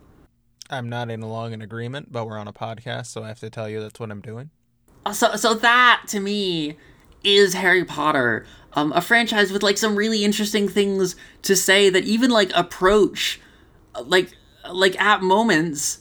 [0.71, 3.69] I'm nodding along in agreement, but we're on a podcast, so I have to tell
[3.69, 4.51] you that's what I'm doing.
[5.07, 6.77] Uh, so so that to me
[7.25, 12.05] is Harry Potter, um, a franchise with like some really interesting things to say that
[12.05, 13.41] even like approach,
[14.05, 14.33] like
[14.71, 15.99] like at moments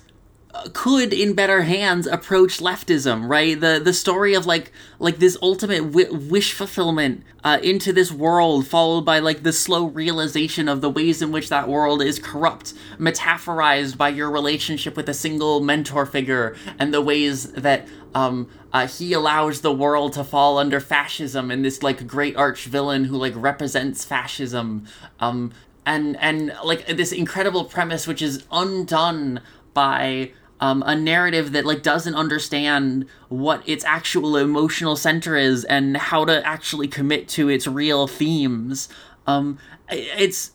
[0.73, 3.59] could in better hands approach leftism right?
[3.59, 8.67] The the story of like like this ultimate w- wish fulfillment uh, into this world
[8.67, 12.73] followed by like the slow realization of the ways in which that world is corrupt
[12.97, 18.87] metaphorized by your relationship with a single mentor figure and the ways that um, uh,
[18.87, 23.17] he allows the world to fall under fascism and this like great arch villain who
[23.17, 24.85] like represents fascism.
[25.19, 25.51] Um,
[25.85, 29.39] and and like this incredible premise which is undone
[29.73, 35.97] by um, a narrative that like doesn't understand what its actual emotional center is and
[35.97, 38.89] how to actually commit to its real themes.
[39.25, 40.51] Um, it's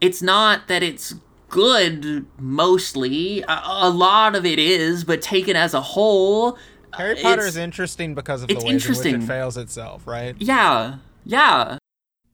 [0.00, 1.14] it's not that it's
[1.48, 3.42] good mostly.
[3.42, 6.58] A, a lot of it is, but taken as a whole,
[6.94, 10.34] Harry Potter is interesting because of the ways in which it fails itself, right?
[10.38, 11.78] Yeah, yeah.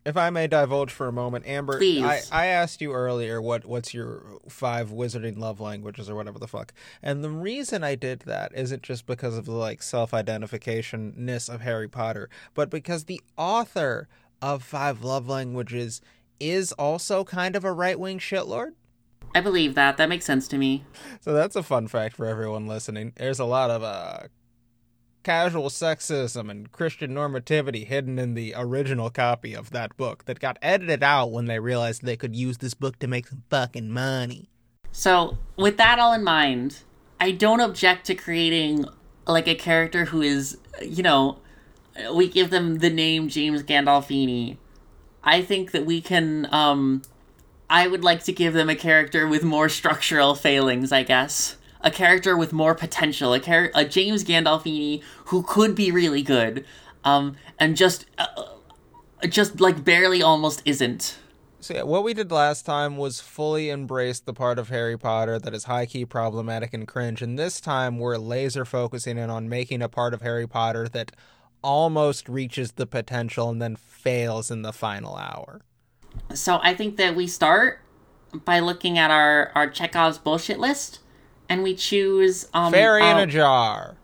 [0.04, 3.94] If I may divulge for a moment, Amber, I, I asked you earlier what what's
[3.94, 6.74] your five wizarding love languages or whatever the fuck.
[7.02, 11.62] And the reason I did that isn't just because of the like self-identification ness of
[11.62, 14.08] Harry Potter, but because the author
[14.42, 16.02] of Five Love Languages
[16.38, 18.72] is also kind of a right-wing shitlord.
[19.34, 19.96] I believe that.
[19.96, 20.84] That makes sense to me.
[21.20, 23.14] So that's a fun fact for everyone listening.
[23.16, 24.28] There's a lot of uh
[25.24, 30.58] casual sexism and Christian normativity hidden in the original copy of that book that got
[30.62, 34.48] edited out when they realized they could use this book to make some fucking money.
[34.92, 36.82] So, with that all in mind,
[37.18, 38.86] I don't object to creating
[39.26, 41.38] like a character who is, you know,
[42.12, 44.58] we give them the name James Gandolfini.
[45.24, 47.02] I think that we can um
[47.68, 51.90] I would like to give them a character with more structural failings, I guess a
[51.90, 56.64] character with more potential, a char- a James Gandolfini who could be really good,
[57.04, 58.26] um, and just uh,
[59.28, 61.18] just like barely almost isn't.
[61.60, 65.38] So yeah, what we did last time was fully embrace the part of Harry Potter
[65.38, 69.48] that is high key problematic and cringe, and this time we're laser focusing in on
[69.48, 71.12] making a part of Harry Potter that
[71.62, 75.62] almost reaches the potential and then fails in the final hour.
[76.34, 77.80] So I think that we start
[78.44, 81.00] by looking at our our Chekhov's bullshit list,
[81.48, 83.96] and we choose um, Fairy in uh, a jar.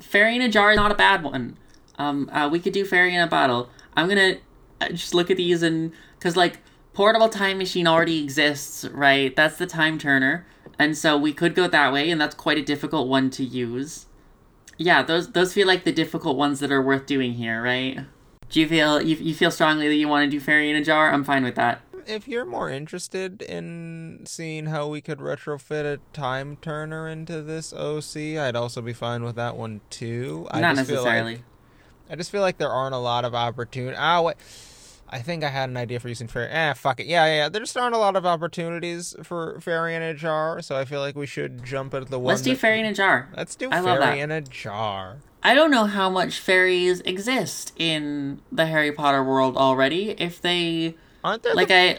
[0.00, 1.56] Fairy in a jar is not a bad one.
[1.98, 3.68] Um, uh, we could do fairy in a bottle.
[3.96, 4.36] I'm gonna
[4.80, 6.60] uh, just look at these and because like
[6.94, 9.34] portable time machine already exists, right?
[9.34, 10.46] That's the time turner,
[10.78, 14.06] and so we could go that way, and that's quite a difficult one to use.
[14.76, 18.00] Yeah, those those feel like the difficult ones that are worth doing here, right?
[18.48, 20.84] Do you feel you, you feel strongly that you want to do fairy in a
[20.84, 21.12] jar?
[21.12, 21.82] I'm fine with that.
[22.08, 27.72] If you're more interested in seeing how we could retrofit a time turner into this
[27.72, 30.48] OC, I'd also be fine with that one too.
[30.50, 31.44] I Not just feel like- necessarily.
[32.10, 33.94] I just feel like there aren't a lot of opportunity.
[33.98, 34.36] Ah, wait.
[35.10, 36.48] I think I had an idea for using fairy.
[36.50, 37.06] Eh, fuck it.
[37.06, 37.48] Yeah, yeah, yeah.
[37.50, 41.00] There just aren't a lot of opportunities for fairy in a jar, so I feel
[41.00, 42.28] like we should jump at the one.
[42.28, 43.28] Let's do fairy in a jar.
[43.36, 45.16] Let's do I love fairy in a jar.
[45.42, 50.10] I don't know how much fairies exist in the Harry Potter world already.
[50.12, 51.98] If they Aren't there like the, I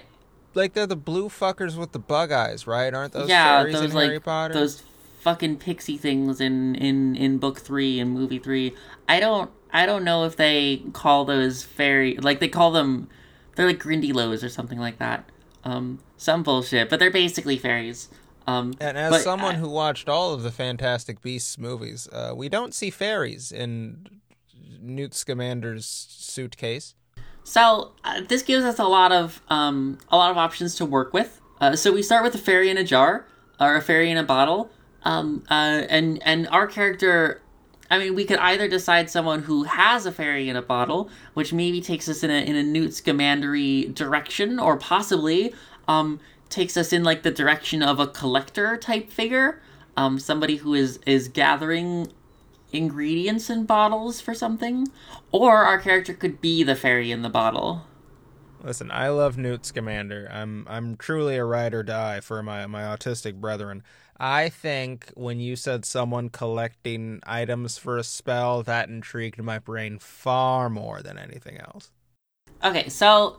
[0.53, 2.93] like they're the blue fuckers with the bug eyes, right?
[2.93, 4.53] Aren't those yeah fairies those in like Harry Potter?
[4.53, 4.83] those
[5.21, 8.73] fucking pixie things in in in book three and movie three.
[9.07, 13.09] I don't I don't know if they call those fairy like they call them
[13.55, 15.25] they're like Grindylows or something like that.
[15.65, 18.07] Um, some bullshit, but they're basically fairies.
[18.47, 22.31] Um, And as but someone I- who watched all of the Fantastic Beasts movies, uh,
[22.35, 24.21] we don't see fairies in
[24.81, 26.95] Newt Scamander's suitcase.
[27.43, 31.13] So uh, this gives us a lot of um, a lot of options to work
[31.13, 31.41] with.
[31.59, 33.25] Uh, so we start with a fairy in a jar
[33.59, 34.69] or a fairy in a bottle,
[35.03, 37.41] um, uh, and and our character.
[37.91, 41.51] I mean, we could either decide someone who has a fairy in a bottle, which
[41.51, 45.53] maybe takes us in a in a Newt Scamandery direction, or possibly
[45.87, 49.61] um, takes us in like the direction of a collector type figure,
[49.97, 52.11] um, somebody who is is gathering
[52.71, 54.87] ingredients in bottles for something,
[55.31, 57.83] or our character could be the fairy in the bottle.
[58.61, 60.27] Listen, I love Newt Scamander.
[60.31, 63.83] I'm I'm truly a ride or die for my my autistic brethren.
[64.19, 69.97] I think when you said someone collecting items for a spell, that intrigued my brain
[69.97, 71.91] far more than anything else.
[72.61, 73.37] Okay, so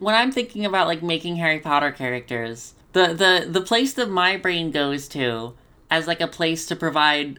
[0.00, 4.36] when I'm thinking about like making Harry Potter characters, the the the place that my
[4.36, 5.54] brain goes to
[5.90, 7.38] as like a place to provide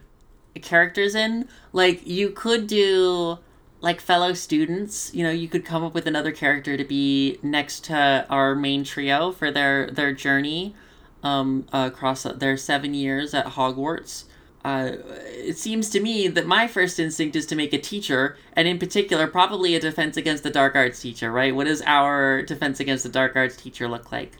[0.60, 3.38] characters in, like you could do
[3.80, 7.84] like fellow students, you know, you could come up with another character to be next
[7.84, 10.74] to our main trio for their their journey
[11.22, 14.24] um across their 7 years at Hogwarts.
[14.64, 14.92] Uh,
[15.26, 18.78] it seems to me that my first instinct is to make a teacher, and in
[18.78, 21.54] particular, probably a defense against the dark arts teacher, right?
[21.54, 24.38] What does our defense against the dark arts teacher look like?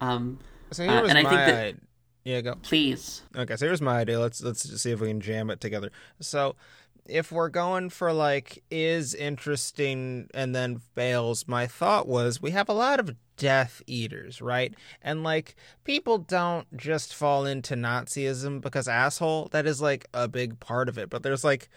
[0.00, 0.40] Um,
[0.72, 1.76] So here Uh, was and I my think that-.
[2.24, 2.54] Yeah, go.
[2.62, 3.22] please.
[3.36, 4.20] Okay, so here's my idea.
[4.20, 5.90] Let's let's just see if we can jam it together.
[6.20, 6.54] So,
[7.06, 12.68] if we're going for like is interesting and then fails, my thought was we have
[12.68, 14.74] a lot of Death Eaters, right?
[15.00, 19.48] And like people don't just fall into Nazism because asshole.
[19.52, 21.08] That is like a big part of it.
[21.08, 21.70] But there's like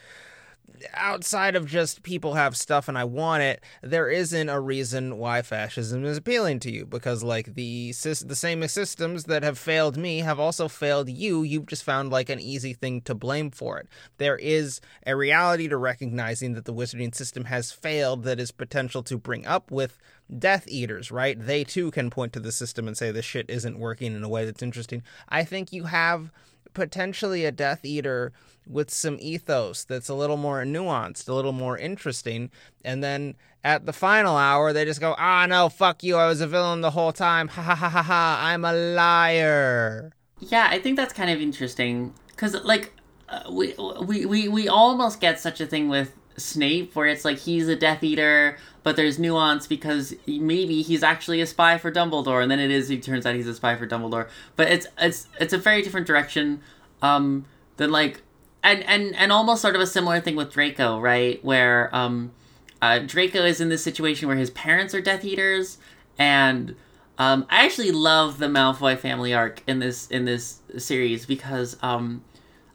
[0.93, 5.41] outside of just people have stuff and I want it, there isn't a reason why
[5.41, 10.19] fascism is appealing to you because like the the same systems that have failed me
[10.19, 11.43] have also failed you.
[11.43, 13.87] You've just found like an easy thing to blame for it.
[14.17, 19.03] There is a reality to recognizing that the wizarding system has failed that is potential
[19.03, 19.97] to bring up with
[20.37, 21.37] Death Eaters, right?
[21.39, 24.29] They too can point to the system and say this shit isn't working in a
[24.29, 25.03] way that's interesting.
[25.29, 26.31] I think you have
[26.73, 28.33] potentially a Death Eater
[28.67, 32.49] with some ethos that's a little more nuanced, a little more interesting.
[32.83, 36.17] And then at the final hour, they just go, ah, no, fuck you.
[36.17, 37.47] I was a villain the whole time.
[37.49, 38.39] Ha ha ha ha ha.
[38.41, 40.11] I'm a liar.
[40.39, 42.93] Yeah, I think that's kind of interesting because, like,
[43.29, 43.73] uh, we,
[44.05, 47.75] we we we almost get such a thing with Snape, where it's like he's a
[47.75, 52.59] Death Eater, but there's nuance because maybe he's actually a spy for Dumbledore, and then
[52.59, 52.89] it is.
[52.89, 56.07] he turns out he's a spy for Dumbledore, but it's it's it's a very different
[56.07, 56.61] direction
[57.01, 57.45] um,
[57.77, 58.21] than like,
[58.63, 61.43] and and and almost sort of a similar thing with Draco, right?
[61.43, 62.31] Where um,
[62.81, 65.77] uh, Draco is in this situation where his parents are Death Eaters,
[66.17, 66.75] and
[67.17, 72.23] um, I actually love the Malfoy family arc in this in this series because um,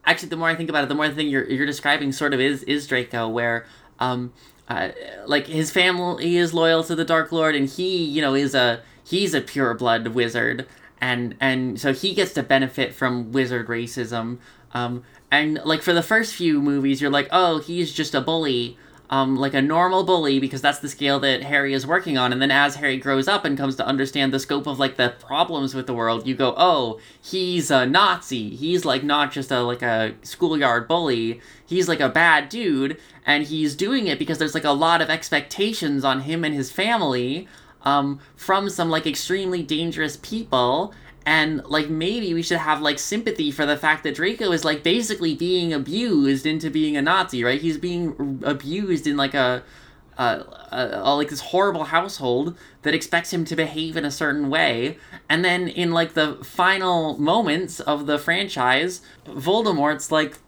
[0.05, 2.35] actually the more I think about it, the more the thing you're you're describing sort
[2.35, 3.67] of is is Draco, where
[3.99, 4.33] um,
[4.69, 4.91] uh,
[5.27, 8.83] like his family is loyal to the Dark Lord, and he you know is a
[9.03, 10.67] he's a pure blood wizard,
[11.01, 14.39] and and so he gets to benefit from wizard racism.
[14.75, 18.77] Um, and like for the first few movies, you're like, oh, he's just a bully.
[19.11, 22.33] um, like a normal bully because that's the scale that Harry is working on.
[22.33, 25.15] And then as Harry grows up and comes to understand the scope of like the
[25.19, 28.55] problems with the world, you go, oh, he's a Nazi.
[28.55, 31.41] He's like not just a like a schoolyard bully.
[31.65, 35.11] He's like a bad dude, and he's doing it because there's like a lot of
[35.11, 37.49] expectations on him and his family
[37.83, 40.93] um, from some like extremely dangerous people
[41.29, 44.83] and like maybe we should have like sympathy for the fact that Draco is like
[44.83, 47.61] basically being abused into being a Nazi, right?
[47.61, 49.63] He's being abused in like a,
[50.17, 54.49] a, a, a, like this horrible household that expects him to behave in a certain
[54.49, 54.97] way,
[55.29, 60.39] and then in like the final moments of the franchise, Voldemort's like.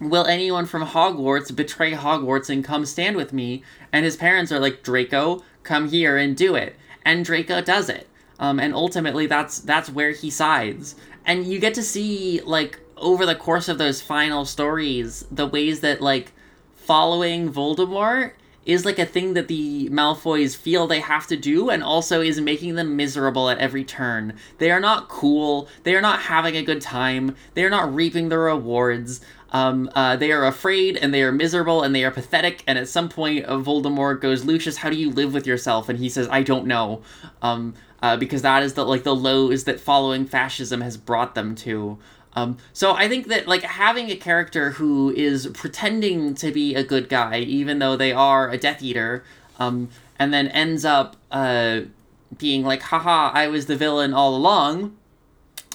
[0.00, 3.64] Will anyone from Hogwarts betray Hogwarts and come stand with me?
[3.92, 6.76] And his parents are like, Draco, come here and do it.
[7.04, 8.07] And Draco does it
[8.38, 10.94] um, and ultimately that's that's where he sides.
[11.24, 15.80] And you get to see like over the course of those final stories the ways
[15.80, 16.32] that like
[16.74, 18.32] following voldemort
[18.68, 22.38] is like a thing that the malfoys feel they have to do and also is
[22.38, 24.34] making them miserable at every turn.
[24.58, 25.68] They are not cool.
[25.84, 27.34] They are not having a good time.
[27.54, 31.82] They are not reaping the rewards um, uh, they are afraid and they are miserable
[31.82, 32.62] and they are pathetic.
[32.66, 35.98] And at some point, uh, Voldemort goes, "Lucius, how do you live with yourself?" And
[35.98, 37.02] he says, "I don't know."
[37.42, 41.54] Um, uh, because that is the like the lows that following fascism has brought them
[41.54, 41.98] to.
[42.34, 46.84] Um, so I think that like having a character who is pretending to be a
[46.84, 49.24] good guy, even though they are a Death Eater,
[49.58, 49.88] um,
[50.18, 51.80] and then ends up uh,
[52.36, 54.96] being like, "Haha, I was the villain all along,"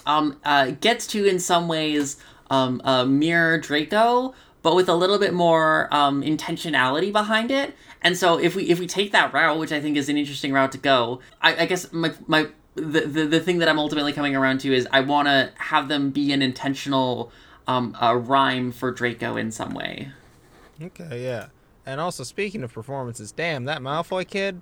[0.06, 2.18] um, uh, gets to in some ways
[2.54, 7.76] um, uh, mirror Draco, but with a little bit more um, intentionality behind it.
[8.02, 10.54] And so if we if we take that route, which I think is an interesting
[10.54, 14.14] route to go, I, I guess my my the, the the thing that I'm ultimately
[14.14, 17.32] coming around to is I want to have them be an intentional
[17.68, 20.10] um a rhyme for Draco in some way.
[20.82, 21.48] Okay, yeah.
[21.86, 24.62] And also speaking of performances, damn that Malfoy kid,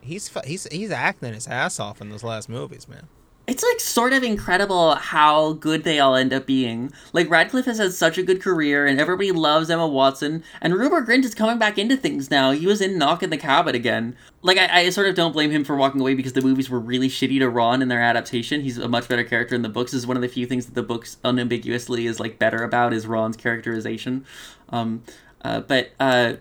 [0.00, 3.08] he's he's he's acting his ass off in those last movies, man
[3.46, 6.92] it's like sort of incredible how good they all end up being.
[7.12, 10.42] Like Radcliffe has had such a good career, and everybody loves Emma Watson.
[10.60, 12.50] And Rupert Grint is coming back into things now.
[12.50, 14.16] He was in Knock in the Cabin again.
[14.42, 16.80] Like I, I sort of don't blame him for walking away because the movies were
[16.80, 18.62] really shitty to Ron in their adaptation.
[18.62, 19.94] He's a much better character in the books.
[19.94, 23.06] Is one of the few things that the books unambiguously is like better about is
[23.06, 24.26] Ron's characterization.
[24.70, 25.04] Um,
[25.42, 26.34] uh, but uh,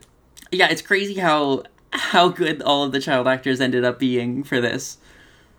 [0.52, 4.60] yeah, it's crazy how how good all of the child actors ended up being for
[4.60, 4.98] this.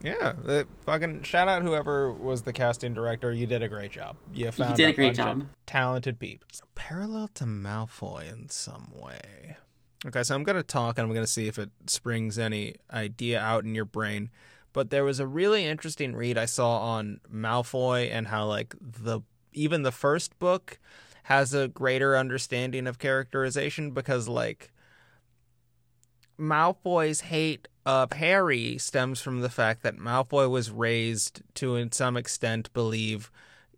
[0.03, 3.33] Yeah, the fucking shout out whoever was the casting director.
[3.33, 4.17] You did a great job.
[4.33, 5.47] You found you did a, a great job.
[5.67, 6.47] Talented people.
[6.53, 9.57] So parallel to Malfoy in some way.
[10.07, 13.65] Okay, so I'm gonna talk and I'm gonna see if it springs any idea out
[13.65, 14.31] in your brain.
[14.73, 19.21] But there was a really interesting read I saw on Malfoy and how like the
[19.55, 20.79] even the first book
[21.25, 24.71] has a greater understanding of characterization because like
[26.39, 32.17] Malfoy's hate of Harry stems from the fact that Malfoy was raised to, in some
[32.17, 33.31] extent, believe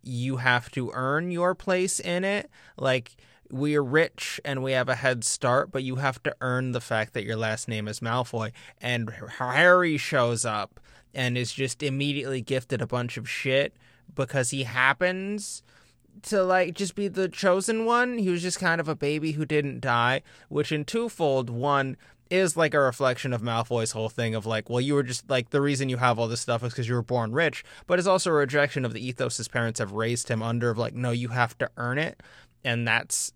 [0.03, 2.51] you have to earn your place in it.
[2.77, 3.17] Like,
[3.51, 7.15] we're rich and we have a head start, but you have to earn the fact
[7.15, 8.53] that your last name is Malfoy.
[8.81, 10.81] And Harry shows up
[11.15, 13.75] and is just immediately gifted a bunch of shit
[14.15, 15.63] because he happens
[16.23, 18.19] to like just be the chosen one.
[18.19, 21.97] He was just kind of a baby who didn't die, which in twofold, one
[22.31, 25.51] is like a reflection of Malfoy's whole thing of like, well, you were just like
[25.51, 28.09] the reason you have all this stuff is because you were born rich, but it's
[28.09, 31.11] also a rejection of the ethos his parents have raised him under of like, no,
[31.11, 32.23] you have to earn it,
[32.65, 33.33] and that's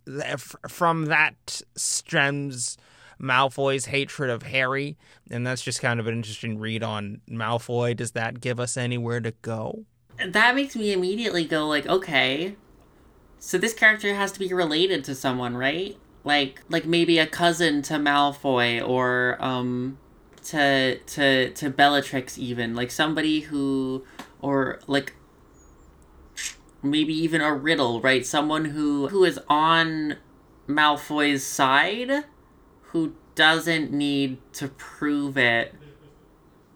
[0.69, 2.77] from that stems
[3.21, 4.97] Malfoy's hatred of Harry,
[5.31, 7.97] and that's just kind of an interesting read on Malfoy.
[7.97, 9.85] Does that give us anywhere to go?
[10.27, 12.57] That makes me immediately go like, okay,
[13.39, 15.97] so this character has to be related to someone, right?
[16.25, 19.99] Like like maybe a cousin to Malfoy or um
[20.45, 24.05] to to to Bellatrix even like somebody who
[24.41, 25.15] or like
[26.83, 28.25] maybe even a riddle right?
[28.25, 30.17] Someone who who is on
[30.69, 32.25] Malfoy's side
[32.83, 35.75] who doesn't need to prove it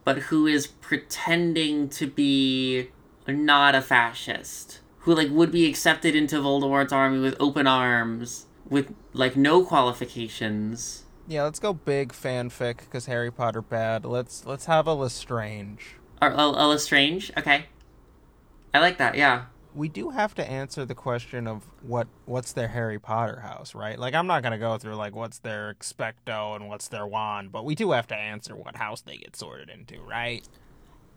[0.05, 2.89] but who is pretending to be
[3.27, 8.95] not a fascist who like would be accepted into Voldemort's army with open arms with
[9.12, 11.05] like no qualifications.
[11.29, 14.05] Yeah, let's go big fanfic because Harry Potter bad.
[14.05, 15.97] Let's let's have a Lestrange.
[16.23, 17.67] Or a, a Lestrange, okay.
[18.73, 19.17] I like that.
[19.17, 19.47] Yeah.
[19.75, 23.99] We do have to answer the question of what what's their Harry Potter house, right?
[23.99, 27.64] Like I'm not gonna go through like what's their expecto and what's their wand, but
[27.64, 30.49] we do have to answer what house they get sorted into, right?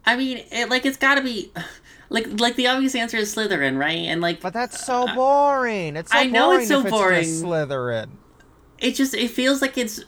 [0.05, 1.51] I mean, it, like it's got to be,
[2.09, 4.07] like like the obvious answer is Slytherin, right?
[4.07, 5.95] And like, but that's so boring.
[5.95, 7.19] It's so I know it's so boring.
[7.19, 8.09] It's Slytherin.
[8.79, 10.01] it just it feels like it's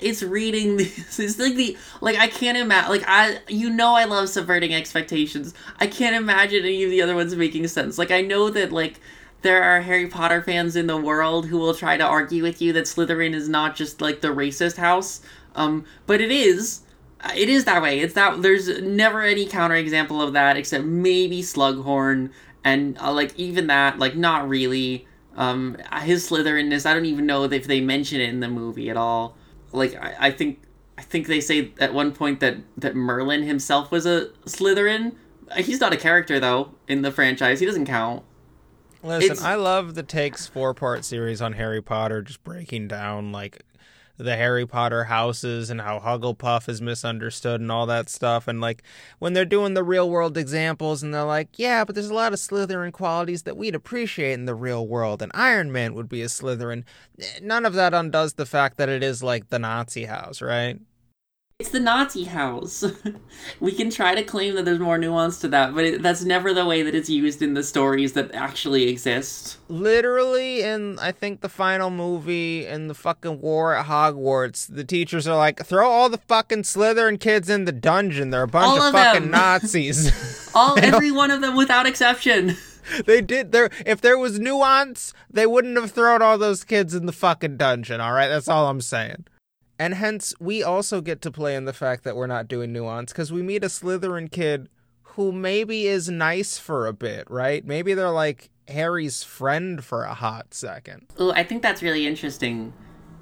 [0.00, 4.04] it's reading this it's like the like i can't imagine like i you know i
[4.04, 8.20] love subverting expectations i can't imagine any of the other ones making sense like i
[8.20, 9.00] know that like
[9.42, 12.72] there are harry potter fans in the world who will try to argue with you
[12.72, 15.20] that slytherin is not just like the racist house
[15.54, 16.80] um but it is
[17.34, 22.30] it is that way it's that there's never any counterexample of that except maybe slughorn
[22.64, 25.06] and uh, like even that like not really
[25.36, 28.96] um his slytherinness i don't even know if they mention it in the movie at
[28.96, 29.36] all
[29.72, 30.60] like I, I think
[30.96, 35.16] I think they say at one point that that Merlin himself was a Slytherin.
[35.56, 37.58] He's not a character though in the franchise.
[37.58, 38.22] He doesn't count.
[39.02, 43.32] Listen, It's- I love the Takes four part series on Harry Potter, just breaking down
[43.32, 43.64] like
[44.16, 48.46] the Harry Potter houses and how Hufflepuff is misunderstood and all that stuff.
[48.46, 48.82] And like
[49.18, 52.32] when they're doing the real world examples and they're like, yeah, but there's a lot
[52.32, 56.22] of Slytherin qualities that we'd appreciate in the real world, and Iron Man would be
[56.22, 56.84] a Slytherin.
[57.42, 60.78] None of that undoes the fact that it is like the Nazi house, right?
[61.64, 62.84] It's the Nazi house.
[63.58, 66.52] we can try to claim that there's more nuance to that, but it, that's never
[66.52, 69.56] the way that it's used in the stories that actually exist.
[69.70, 75.26] literally in I think the final movie in the fucking war at Hogwarts, the teachers
[75.26, 78.28] are like, throw all the fucking Slytherin kids in the dungeon.
[78.28, 79.30] They're a bunch All of, of fucking.
[79.30, 80.52] Nazis.
[80.54, 82.58] All every one of them without exception.
[83.06, 87.06] they did there if there was nuance, they wouldn't have thrown all those kids in
[87.06, 88.28] the fucking dungeon, alright?
[88.28, 89.24] That's all I'm saying.
[89.78, 93.12] And hence we also get to play in the fact that we're not doing nuance,
[93.12, 94.68] because we meet a Slytherin kid
[95.02, 97.64] who maybe is nice for a bit, right?
[97.64, 101.06] Maybe they're like Harry's friend for a hot second.
[101.18, 102.72] Oh, I think that's really interesting.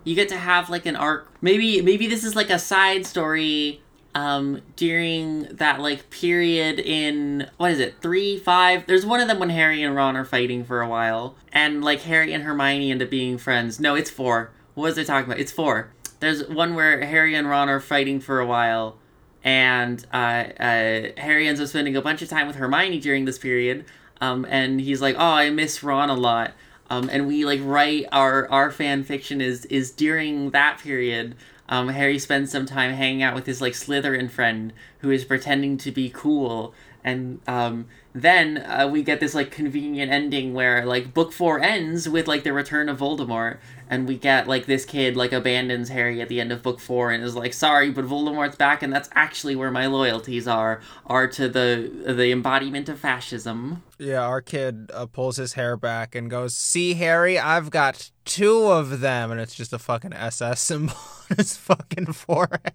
[0.05, 1.29] You get to have like an arc.
[1.43, 3.81] Maybe maybe this is like a side story
[4.15, 7.95] um during that like period in what is it?
[8.03, 8.87] 3 5.
[8.87, 12.03] There's one of them when Harry and Ron are fighting for a while and like
[12.03, 13.81] Harry and Hermione end up being friends.
[13.81, 14.51] No, it's 4.
[14.75, 15.41] What was I talking about?
[15.41, 15.93] It's 4.
[16.23, 18.97] There's one where Harry and Ron are fighting for a while
[19.45, 23.39] and uh, uh, Harry ends up spending a bunch of time with Hermione during this
[23.39, 23.85] period.
[24.21, 26.53] Um, and he's like, "Oh, I miss Ron a lot."
[26.89, 31.35] Um, and we like write our our fan fiction is is during that period.
[31.69, 35.77] Um, Harry spends some time hanging out with his like Slytherin friend who is pretending
[35.79, 41.15] to be cool, and um, then uh, we get this like convenient ending where like
[41.15, 43.59] book four ends with like the return of Voldemort,
[43.89, 47.11] and we get like this kid like abandons Harry at the end of book four
[47.11, 51.27] and is like, "Sorry, but Voldemort's back, and that's actually where my loyalties are are
[51.29, 56.29] to the the embodiment of fascism." Yeah, our kid uh, pulls his hair back and
[56.29, 60.97] goes, "See, Harry, I've got two of them," and it's just a fucking SS symbol
[61.31, 62.75] on his fucking forehead.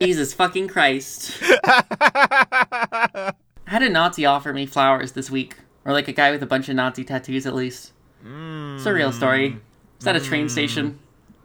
[0.00, 1.42] Jesus fucking Christ!
[3.70, 5.54] I had a Nazi offer me flowers this week,
[5.84, 7.92] or like a guy with a bunch of Nazi tattoos at least.
[8.20, 9.60] It's a real story.
[9.94, 10.50] It's at a train mm.
[10.50, 10.98] station.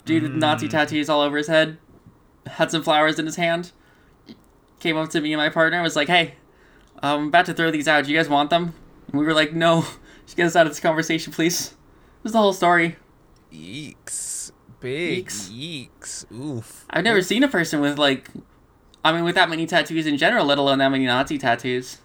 [0.06, 0.72] Dude with Nazi mm.
[0.72, 1.78] tattoos all over his head.
[2.48, 3.74] Had some flowers in his hand.
[4.80, 6.34] Came up to me and my partner and was like, "Hey,
[6.98, 8.06] I'm about to throw these out.
[8.06, 8.74] Do you guys want them?"
[9.08, 9.86] And we were like, "No.
[10.26, 11.76] Just get us out of this conversation, please."
[12.24, 12.96] This is the whole story.
[13.54, 15.52] Yeeks, big Yeeks.
[15.52, 16.32] yeeks.
[16.34, 16.86] Oof.
[16.90, 18.30] I've never seen a person with like,
[19.04, 22.00] I mean, with that many tattoos in general, let alone that many Nazi tattoos.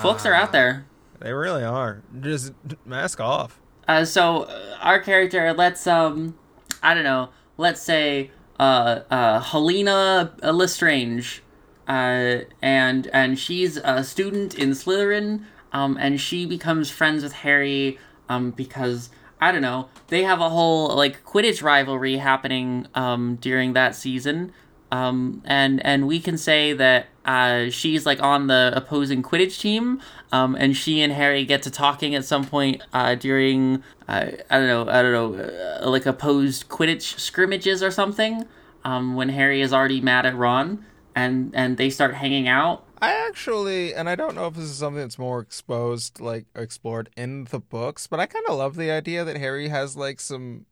[0.00, 0.86] Folks are out there.
[1.20, 2.02] They really are.
[2.20, 2.52] Just
[2.84, 3.60] mask off.
[3.88, 6.38] Uh, so uh, our character, let's um,
[6.82, 8.30] I don't know, let's say
[8.60, 11.42] uh, uh, Helena Lestrange,
[11.88, 17.98] uh, and and she's a student in Slytherin, um, and she becomes friends with Harry,
[18.28, 19.10] um, because
[19.40, 24.52] I don't know, they have a whole like Quidditch rivalry happening um during that season.
[24.90, 30.00] Um, and and we can say that uh, she's like on the opposing Quidditch team,
[30.32, 34.58] um, and she and Harry get to talking at some point uh, during uh, I
[34.58, 38.46] don't know I don't know uh, like opposed Quidditch scrimmages or something.
[38.84, 40.84] Um, when Harry is already mad at Ron,
[41.14, 42.84] and and they start hanging out.
[43.00, 47.10] I actually, and I don't know if this is something that's more exposed, like explored
[47.16, 50.66] in the books, but I kind of love the idea that Harry has like some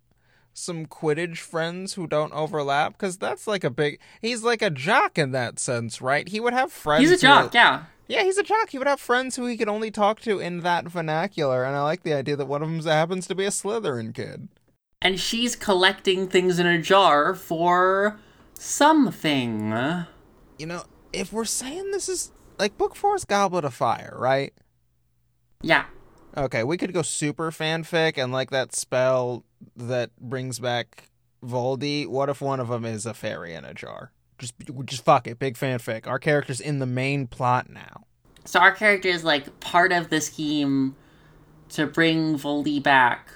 [0.56, 4.00] some Quidditch friends who don't overlap because that's like a big.
[4.20, 6.28] He's like a jock in that sense, right?
[6.28, 7.02] He would have friends.
[7.02, 7.84] He's a who jock, yeah.
[8.08, 8.70] Yeah, he's a jock.
[8.70, 11.82] He would have friends who he could only talk to in that vernacular, and I
[11.82, 14.48] like the idea that one of them happens to be a Slytherin kid.
[15.02, 18.18] And she's collecting things in a jar for
[18.54, 19.70] something.
[20.58, 24.54] You know, if we're saying this is like Book Four's Goblet of Fire, right?
[25.62, 25.86] Yeah.
[26.36, 29.44] Okay, we could go super fanfic and like that spell
[29.76, 31.10] that brings back
[31.44, 32.06] Voldy.
[32.06, 34.12] What if one of them is a fairy in a jar?
[34.38, 34.54] Just,
[34.84, 36.06] just fuck it, big fanfic.
[36.06, 38.04] Our character's in the main plot now.
[38.44, 40.94] So our character is like part of the scheme
[41.70, 43.28] to bring Voldy back,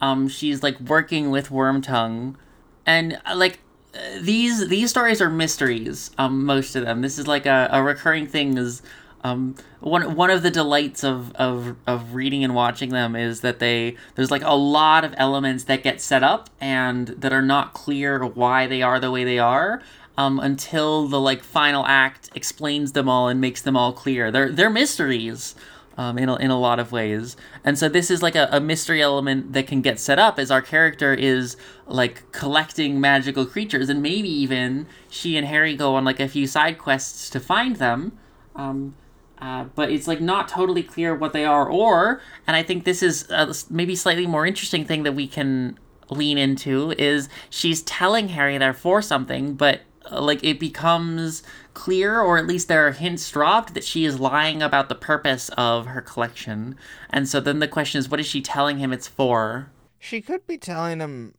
[0.00, 2.36] um, she's like working with Wormtongue,
[2.84, 3.60] and uh, like
[3.94, 6.10] uh, these these stories are mysteries.
[6.18, 7.00] Um, most of them.
[7.00, 8.56] This is like a, a recurring thing.
[8.58, 8.82] Is
[9.26, 13.58] um, one one of the delights of, of of reading and watching them is that
[13.58, 17.74] they there's like a lot of elements that get set up and that are not
[17.74, 19.82] clear why they are the way they are
[20.16, 24.30] um, until the like final act explains them all and makes them all clear.
[24.30, 25.54] They're they're mysteries.
[25.98, 27.38] Um, in, a, in a lot of ways.
[27.64, 30.50] And so this is like a, a mystery element that can get set up as
[30.50, 31.56] our character is
[31.86, 36.46] like collecting magical creatures, and maybe even she and Harry go on like a few
[36.46, 38.12] side quests to find them.
[38.54, 38.94] Um,
[39.38, 43.02] uh, but it's like not totally clear what they are or and i think this
[43.02, 45.78] is a maybe slightly more interesting thing that we can
[46.10, 49.80] lean into is she's telling harry they're for something but
[50.10, 51.42] uh, like it becomes
[51.74, 55.50] clear or at least there are hints dropped that she is lying about the purpose
[55.56, 56.76] of her collection.
[57.10, 59.70] And so then the question is what is she telling him it's for?
[59.98, 61.34] She could be telling him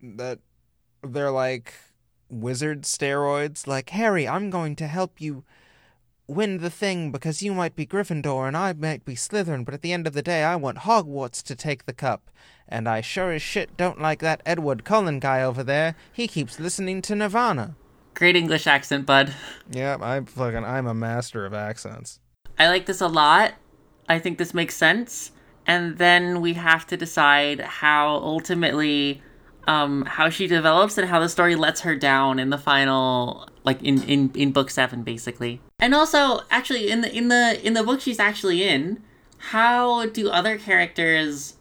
[0.00, 0.38] that
[1.02, 1.74] they're like
[2.28, 3.66] wizard steroids.
[3.66, 5.44] Like harry i'm going to help you
[6.26, 9.82] win the thing because you might be Gryffindor and I might be Slytherin, but at
[9.82, 12.30] the end of the day, I want Hogwarts to take the cup.
[12.68, 15.96] And I sure as shit don't like that Edward Cullen guy over there.
[16.12, 17.76] He keeps listening to Nirvana.
[18.14, 19.34] Great English accent, bud.
[19.70, 22.20] Yeah, I'm fucking, I'm a master of accents.
[22.58, 23.54] I like this a lot.
[24.08, 25.32] I think this makes sense.
[25.66, 29.22] And then we have to decide how ultimately
[29.66, 33.82] um, how she develops and how the story lets her down in the final like
[33.82, 35.60] in, in in book seven basically.
[35.78, 39.02] And also actually in the in the in the book she's actually in
[39.38, 41.56] how do other characters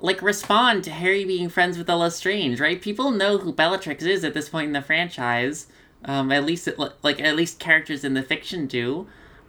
[0.00, 2.80] like respond to harry being friends with the lestrange right?
[2.80, 5.66] People know who bellatrix is at this point in the franchise.
[6.04, 9.06] Um, at least it, like at least characters in the fiction do.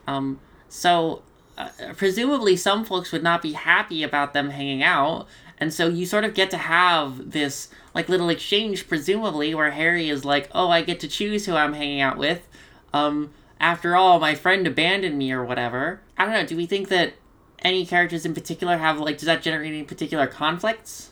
[0.08, 1.24] Um, so
[1.58, 5.28] uh, presumably some folks would not be happy about them hanging out.
[5.58, 10.10] And so you sort of get to have this like little exchange, presumably, where Harry
[10.10, 12.48] is like, "Oh, I get to choose who I'm hanging out with."
[12.94, 16.02] Um, after all, my friend abandoned me or whatever.
[16.18, 16.46] I don't know.
[16.46, 17.14] Do we think that
[17.60, 21.12] any characters in particular have like does that generate any particular conflicts?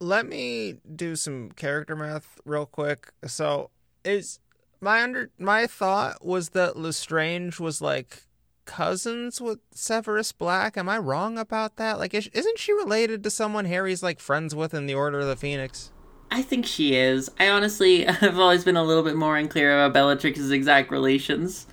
[0.00, 3.12] Let me do some character math real quick.
[3.26, 3.70] So,
[4.04, 4.40] is
[4.80, 8.24] my under my thought was that Lestrange was like
[8.66, 10.76] cousins with Severus Black.
[10.76, 11.98] Am I wrong about that?
[11.98, 15.36] Like, isn't she related to someone Harry's like friends with in the Order of the
[15.36, 15.92] Phoenix?
[16.30, 17.30] I think she is.
[17.38, 21.66] I honestly, have always been a little bit more unclear about Bellatrix's exact relations.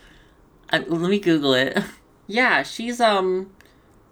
[0.72, 1.78] Uh, let me Google it.
[2.28, 3.51] yeah, she's um,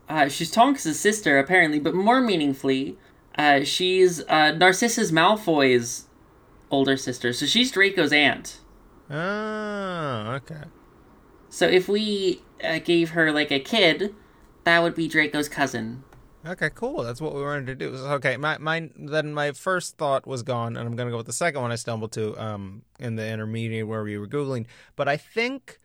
[0.10, 2.98] uh, she's Tonks's sister apparently, but more meaningfully,
[3.36, 6.08] uh, she's uh, Narcissus Malfoy's
[6.70, 7.34] older sister.
[7.34, 8.60] So she's Draco's aunt.
[9.10, 10.64] Oh, okay.
[11.50, 14.16] So if we uh, gave her like a kid,
[14.64, 16.04] that would be Draco's cousin.
[16.46, 17.04] Okay, cool.
[17.04, 17.96] That's what we wanted to do.
[17.96, 21.34] Okay, my my then my first thought was gone, and I'm gonna go with the
[21.34, 24.66] second one I stumbled to um in the intermediate where we were googling.
[24.96, 25.80] But I think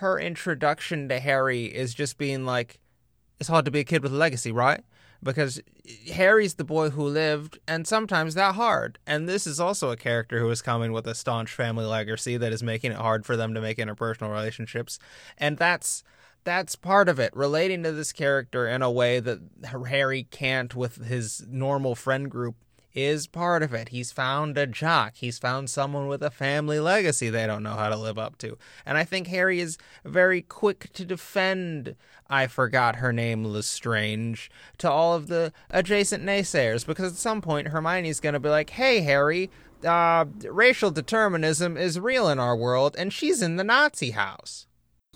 [0.00, 2.80] her introduction to Harry is just being like,
[3.38, 4.82] it's hard to be a kid with a legacy, right?
[5.22, 5.60] because
[6.12, 8.98] Harry's the boy who lived, and sometimes that hard.
[9.06, 12.52] And this is also a character who is coming with a staunch family legacy that
[12.52, 14.98] is making it hard for them to make interpersonal relationships,
[15.36, 16.02] and that's
[16.44, 21.04] that's part of it relating to this character in a way that Harry can't with
[21.04, 22.56] his normal friend group
[22.92, 23.90] is part of it.
[23.90, 25.14] He's found a jock.
[25.16, 28.58] He's found someone with a family legacy they don't know how to live up to.
[28.84, 31.94] And I think Harry is very quick to defend
[32.28, 37.68] I forgot her name Lestrange to all of the adjacent naysayers because at some point
[37.68, 39.50] Hermione's going to be like, "Hey Harry,
[39.84, 44.66] uh, racial determinism is real in our world and she's in the Nazi house."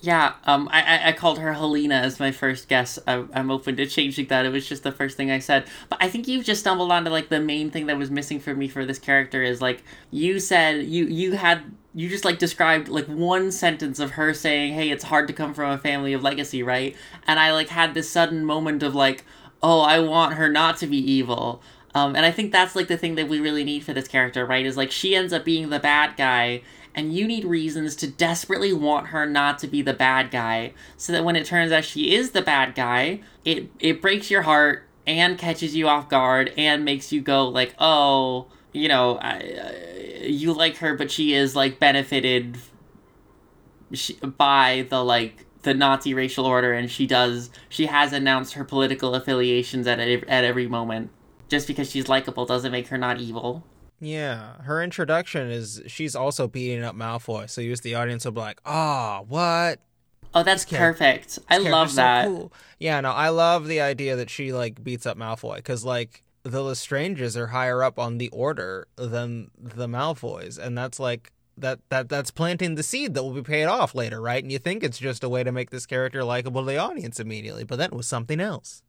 [0.01, 2.99] Yeah, um, I, I called her Helena as my first guess.
[3.07, 4.45] I, I'm open to changing that.
[4.45, 5.67] It was just the first thing I said.
[5.89, 8.55] But I think you've just stumbled onto like the main thing that was missing for
[8.55, 11.63] me for this character is like you said you you had
[11.95, 15.55] you just like described like one sentence of her saying, "Hey, it's hard to come
[15.55, 16.95] from a family of legacy, right?"
[17.27, 19.25] And I like had this sudden moment of like,
[19.63, 21.63] "Oh, I want her not to be evil."
[21.95, 24.45] Um, and I think that's like the thing that we really need for this character,
[24.45, 24.67] right?
[24.67, 26.63] Is like she ends up being the bad guy,
[26.95, 31.13] and you need reasons to desperately want her not to be the bad guy so
[31.13, 34.85] that when it turns out she is the bad guy it it breaks your heart
[35.07, 40.53] and catches you off guard and makes you go like oh you know I, you
[40.53, 42.59] like her but she is like benefited
[44.37, 49.15] by the like the Nazi racial order and she does she has announced her political
[49.15, 51.11] affiliations at at every moment.
[51.49, 53.65] Just because she's likable doesn't make her not evil
[54.07, 58.33] yeah, her introduction is she's also beating up Malfoy, so you as the audience will
[58.33, 59.81] be like, "Ah, oh, what?"
[60.35, 61.39] Oh, that's perfect.
[61.49, 62.27] I love character's so that.
[62.27, 62.53] cool.
[62.79, 66.61] Yeah, no, I love the idea that she like beats up Malfoy because like the
[66.61, 72.09] Lestranges are higher up on the order than the Malfoys, and that's like that that
[72.09, 74.43] that's planting the seed that will be paid off later, right?
[74.43, 77.21] And you think it's just a way to make this character likable to the audience
[77.21, 78.83] immediately, but that was something else.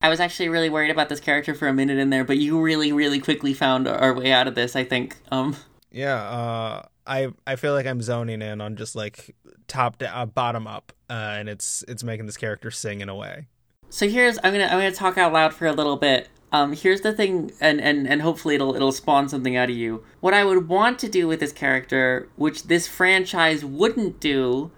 [0.00, 2.60] I was actually really worried about this character for a minute in there, but you
[2.60, 4.76] really, really quickly found our way out of this.
[4.76, 5.16] I think.
[5.30, 5.56] Um,
[5.90, 9.34] Yeah, uh, I I feel like I'm zoning in on just like
[9.66, 13.14] top to uh, bottom up, uh, and it's it's making this character sing in a
[13.14, 13.48] way.
[13.88, 16.28] so here's I'm gonna I'm gonna talk out loud for a little bit.
[16.50, 20.04] Um, here's the thing, and, and and hopefully it'll it'll spawn something out of you.
[20.20, 24.70] What I would want to do with this character, which this franchise wouldn't do,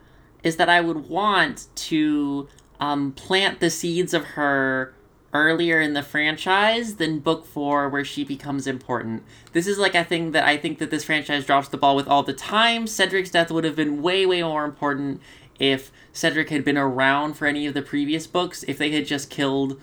[0.42, 2.48] is that I would want to
[2.80, 4.94] um, plant the seeds of her
[5.32, 9.22] earlier in the franchise than book four where she becomes important.
[9.52, 12.08] This is like a thing that i think that this franchise drops the ball with
[12.08, 12.86] all the time.
[12.86, 15.20] Cedric's death would have been way way more important
[15.58, 19.30] if cedric had been around for any of the previous books if they had just
[19.30, 19.78] killed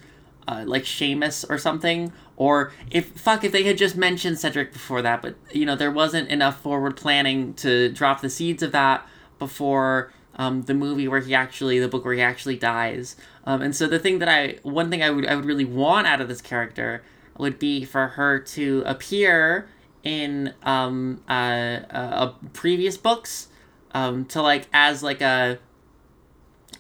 [0.48, 5.02] uh, like Seamus or something, or if fuck if they had just mentioned Cedric before
[5.02, 9.06] that, but you know there wasn't enough forward planning to drop the seeds of that
[9.40, 13.16] before um, the movie where he actually the book where he actually dies.
[13.48, 16.06] Um, and so the thing that I one thing I would I would really want
[16.06, 17.02] out of this character
[17.38, 19.70] would be for her to appear
[20.04, 23.48] in um, uh, uh, previous books
[23.94, 25.60] um, to like as like a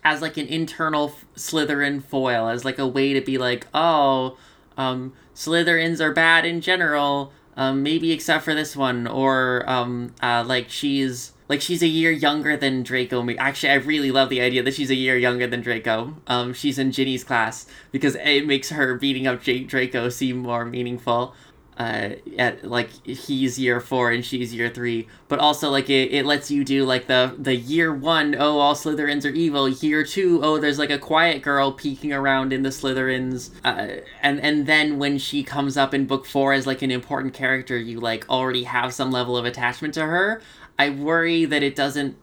[0.03, 4.37] as like an internal Slytherin foil, as like a way to be like, oh,
[4.77, 10.43] um, Slytherins are bad in general, um, maybe except for this one, or um, uh,
[10.45, 13.27] like she's like she's a year younger than Draco.
[13.37, 16.15] Actually, I really love the idea that she's a year younger than Draco.
[16.27, 20.65] Um, she's in Ginny's class because it makes her beating up J- Draco seem more
[20.65, 21.33] meaningful.
[21.79, 25.07] Uh at like he's year four and she's year three.
[25.27, 28.73] But also like it, it lets you do like the the year one oh all
[28.73, 29.69] slytherins are evil.
[29.69, 33.51] Year two oh there's like a quiet girl peeking around in the slytherins.
[33.63, 37.35] Uh, and and then when she comes up in book four as like an important
[37.35, 40.41] character you like already have some level of attachment to her
[40.77, 42.15] i worry that it doesn't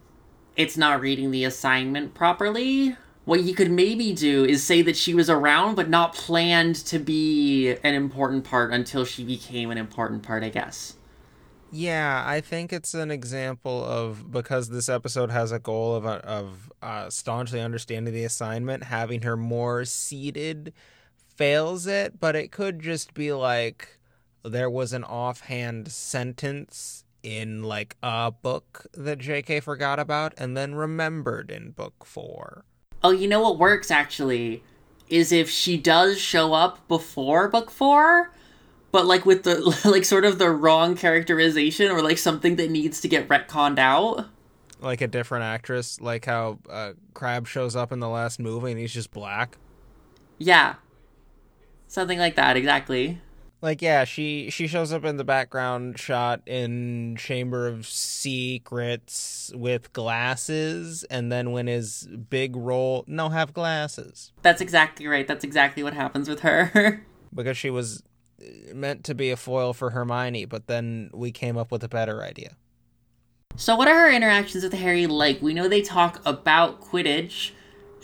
[0.57, 5.15] it's not reading the assignment properly what you could maybe do is say that she
[5.15, 10.23] was around but not planned to be an important part until she became an important
[10.23, 10.95] part, I guess.
[11.71, 16.73] Yeah, I think it's an example of because this episode has a goal of of
[16.83, 20.73] uh, staunchly understanding the assignment, having her more seated
[21.35, 23.99] fails it, but it could just be like
[24.45, 30.75] there was an offhand sentence in like a book that JK forgot about and then
[30.75, 32.65] remembered in book 4.
[33.03, 34.63] Oh, you know what works actually
[35.09, 38.33] is if she does show up before book 4,
[38.93, 43.01] but like with the like sort of the wrong characterization or like something that needs
[43.01, 44.27] to get retconned out.
[44.81, 48.79] Like a different actress, like how uh, Crabbe shows up in the last movie and
[48.79, 49.57] he's just black.
[50.39, 50.75] Yeah.
[51.87, 53.21] Something like that, exactly.
[53.65, 59.91] Like yeah, she she shows up in the background shot in Chamber of Secrets with
[59.95, 65.27] glasses, and then when his big role, no, have glasses That's exactly right.
[65.27, 67.07] That's exactly what happens with her.
[67.35, 68.03] because she was
[68.39, 71.89] uh, meant to be a foil for Hermione, but then we came up with a
[71.89, 72.57] better idea.
[73.57, 75.41] So what are her interactions with Harry like?
[75.41, 77.53] We know they talk about Quidditch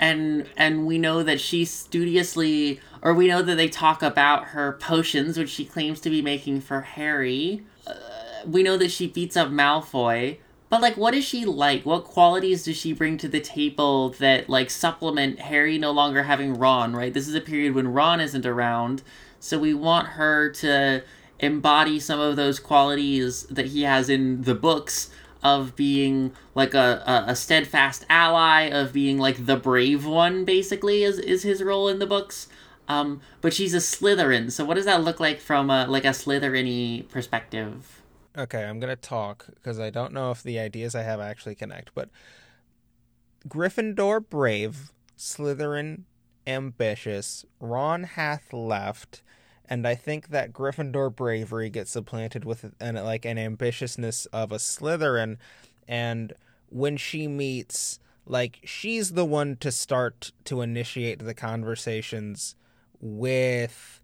[0.00, 4.72] and and we know that she studiously or we know that they talk about her
[4.72, 7.62] potions which she claims to be making for Harry.
[7.86, 7.92] Uh,
[8.46, 10.38] we know that she beats up Malfoy.
[10.70, 11.84] But like what is she like?
[11.84, 16.54] What qualities does she bring to the table that like supplement Harry no longer having
[16.54, 17.12] Ron, right?
[17.12, 19.02] This is a period when Ron isn't around.
[19.38, 21.02] So we want her to
[21.40, 25.10] embody some of those qualities that he has in the books
[25.42, 31.02] of being like a, a, a steadfast ally, of being like the brave one, basically,
[31.02, 32.48] is, is his role in the books.
[32.88, 36.08] Um, but she's a Slytherin, so what does that look like from a, like a
[36.08, 38.02] Slytherin perspective?
[38.36, 41.94] Okay, I'm gonna talk because I don't know if the ideas I have actually connect,
[41.94, 42.10] but
[43.48, 46.04] Gryffindor brave, Slytherin
[46.46, 49.22] ambitious, Ron hath left,
[49.70, 54.56] and I think that Gryffindor bravery gets supplanted with an like an ambitiousness of a
[54.56, 55.38] Slytherin,
[55.86, 56.32] and
[56.68, 62.56] when she meets, like she's the one to start to initiate the conversations
[63.00, 63.99] with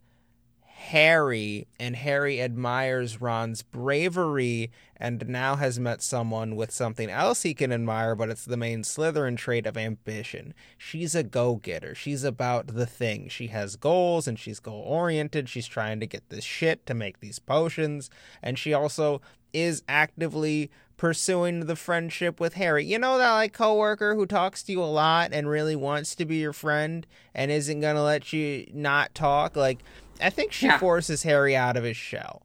[0.79, 7.55] Harry, and Harry admires Ron's bravery and now has met someone with something else he
[7.55, 10.53] can admire, but it's the main Slytherin trait of ambition.
[10.77, 11.95] She's a go getter.
[11.95, 13.29] She's about the thing.
[13.29, 15.49] She has goals and she's goal oriented.
[15.49, 18.11] She's trying to get this shit to make these potions,
[18.43, 19.23] and she also
[19.55, 22.85] is actively pursuing the friendship with Harry.
[22.85, 26.27] You know that like coworker who talks to you a lot and really wants to
[26.27, 29.57] be your friend and isn't going to let you not talk?
[29.57, 29.83] Like
[30.21, 30.79] I think she Yeah.
[30.79, 32.43] forces Harry out of his shell.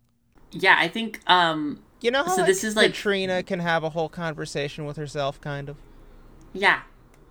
[0.52, 3.84] Yeah, I think um You know how So like, this is, like- Katrina can have
[3.84, 5.78] a whole conversation with herself kind of?
[6.54, 6.82] yeah.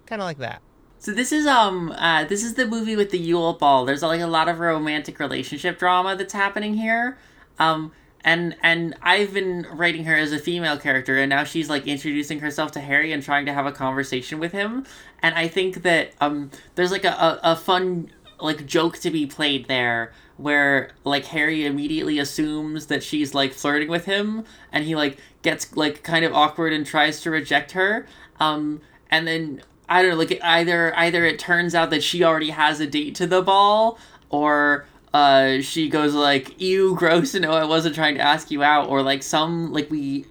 [0.07, 0.63] Kind of like that.
[0.99, 3.85] So this is um uh this is the movie with the Yule Ball.
[3.85, 7.19] There's like a lot of romantic relationship drama that's happening here.
[7.59, 11.87] Um and and I've been writing her as a female character and now she's like
[11.87, 14.85] introducing herself to Harry and trying to have a conversation with him.
[15.23, 18.11] And I think that um there's like a, a, a fun
[18.41, 23.89] like joke to be played there where like Harry immediately assumes that she's like flirting
[23.89, 28.07] with him and he like gets like kind of awkward and tries to reject her.
[28.39, 28.81] Um
[29.11, 32.79] and then I don't know, like either either it turns out that she already has
[32.79, 33.99] a date to the ball,
[34.31, 37.35] or uh, she goes like, you gross!
[37.41, 40.27] No, I wasn't trying to ask you out," or like some like we,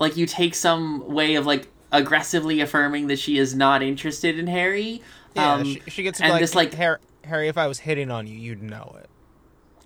[0.00, 4.48] like you take some way of like aggressively affirming that she is not interested in
[4.48, 5.00] Harry.
[5.36, 8.10] Yeah, um, she, she gets and like, this, like- Harry, Harry, if I was hitting
[8.10, 9.08] on you, you'd know it.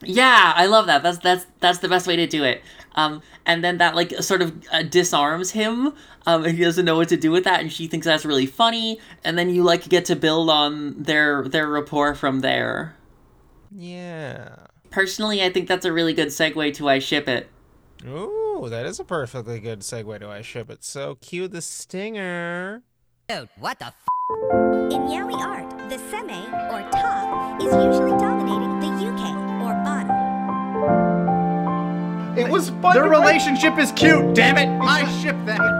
[0.02, 1.02] Yeah, I love that.
[1.02, 2.62] That's that's that's the best way to do it.
[2.94, 5.92] Um, and then that like sort of uh, disarms him.
[6.26, 8.46] Um, and he doesn't know what to do with that, and she thinks that's really
[8.46, 8.98] funny.
[9.22, 12.96] And then you like get to build on their their rapport from there.
[13.70, 14.56] Yeah.
[14.90, 17.48] Personally, I think that's a really good segue to I ship it.
[18.06, 20.84] Ooh, that is a perfectly good segue to I ship it.
[20.84, 22.82] So cue the stinger.
[23.28, 23.94] Dude, what the f?
[24.90, 28.75] In Yaoi art, the seme, or top, is usually dominating
[32.36, 32.94] It was fun.
[32.94, 34.34] Their relationship is cute.
[34.34, 34.68] Damn it!
[34.82, 35.76] I ship that.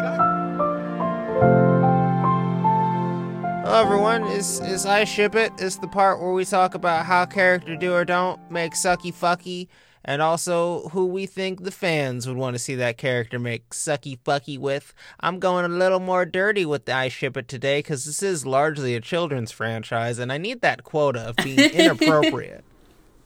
[3.67, 5.53] Hello everyone, is is I ship it?
[5.59, 9.69] It's the part where we talk about how character do or don't make sucky fucky,
[10.05, 14.19] and also who we think the fans would want to see that character make sucky
[14.21, 14.95] fucky with.
[15.21, 18.47] I'm going a little more dirty with the I ship it today because this is
[18.47, 22.65] largely a children's franchise, and I need that quota of being inappropriate.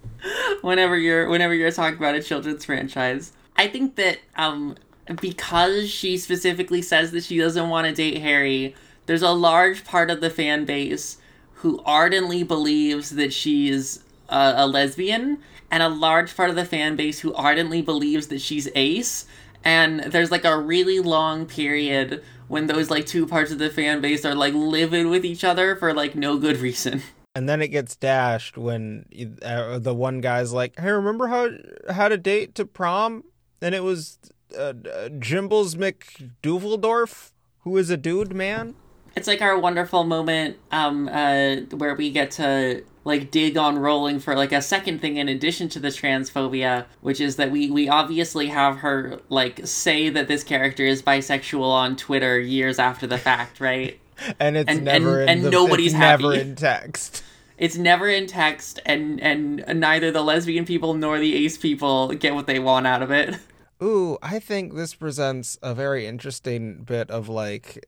[0.62, 3.32] whenever you're whenever you're talking about a children's franchise.
[3.56, 4.76] I think that um
[5.20, 8.74] because she specifically says that she doesn't want to date Harry,
[9.06, 11.18] there's a large part of the fan base
[11.54, 15.38] who ardently believes that she's a, a lesbian
[15.70, 19.26] and a large part of the fan base who ardently believes that she's ace
[19.64, 24.00] and there's like a really long period when those like two parts of the fan
[24.00, 27.02] base are like livid with each other for like no good reason.
[27.34, 29.06] And then it gets dashed when
[29.42, 31.50] uh, the one guy's like, "Hey, remember how
[31.92, 33.22] had a date to prom,
[33.62, 34.18] and it was
[34.58, 38.74] uh, uh, Jimbles McDouveldorf, who is a dude man."
[39.16, 44.20] it's like our wonderful moment um uh where we get to like dig on Rowling
[44.20, 47.88] for like a second thing in addition to the transphobia which is that we we
[47.88, 53.18] obviously have her like say that this character is bisexual on twitter years after the
[53.18, 53.99] fact right
[54.38, 56.40] And it's And- never and- in and the, nobody's it's never happy.
[56.40, 57.22] in text.
[57.58, 62.34] it's never in text and and neither the lesbian people nor the ace people get
[62.34, 63.36] what they want out of it
[63.82, 67.82] Ooh, I think this presents a very interesting bit of like,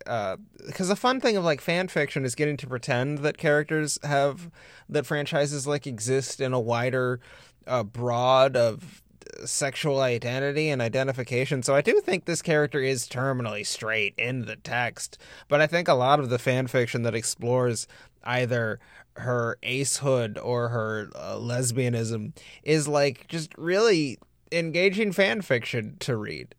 [0.66, 4.50] because the fun thing of like fan fiction is getting to pretend that characters have
[4.88, 7.20] that franchises like exist in a wider,
[7.66, 9.02] uh, broad of
[9.44, 11.62] sexual identity and identification.
[11.62, 15.18] So I do think this character is terminally straight in the text,
[15.48, 17.86] but I think a lot of the fan fiction that explores
[18.24, 18.78] either
[19.16, 24.18] her acehood or her uh, lesbianism is like just really
[24.50, 26.54] engaging fan fiction to read.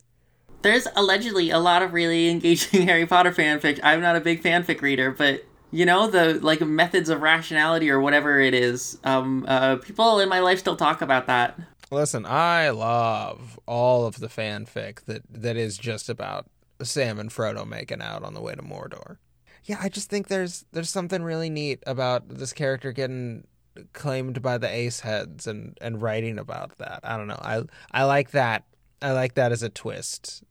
[0.62, 3.80] there's allegedly a lot of really engaging Harry Potter fanfic.
[3.84, 8.00] I'm not a big fanfic reader, but you know the like methods of rationality or
[8.00, 9.00] whatever it is.
[9.04, 11.60] Um, uh, people in my life still talk about that.
[11.94, 16.48] Listen, I love all of the fanfic that that is just about
[16.82, 19.18] Sam and Frodo making out on the way to Mordor.
[19.66, 23.48] Yeah, I just think there's there's something really neat about this character getting
[23.94, 27.00] claimed by the ace heads and and writing about that.
[27.04, 27.40] I don't know.
[27.40, 28.66] I I like that.
[29.02, 30.44] I like that as a twist.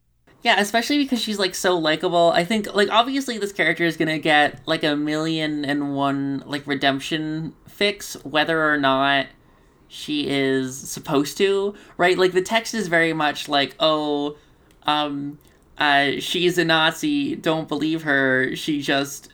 [0.43, 2.33] Yeah, especially because she's like so likable.
[2.35, 6.67] I think like obviously this character is gonna get like a million and one like
[6.67, 9.27] redemption fics, whether or not
[9.93, 12.17] she is supposed to, right?
[12.17, 14.37] Like the text is very much like, oh,
[14.85, 15.39] um,
[15.77, 17.37] uh, she's a Nazi.
[17.37, 18.57] Don't believe her.
[18.57, 19.29] She just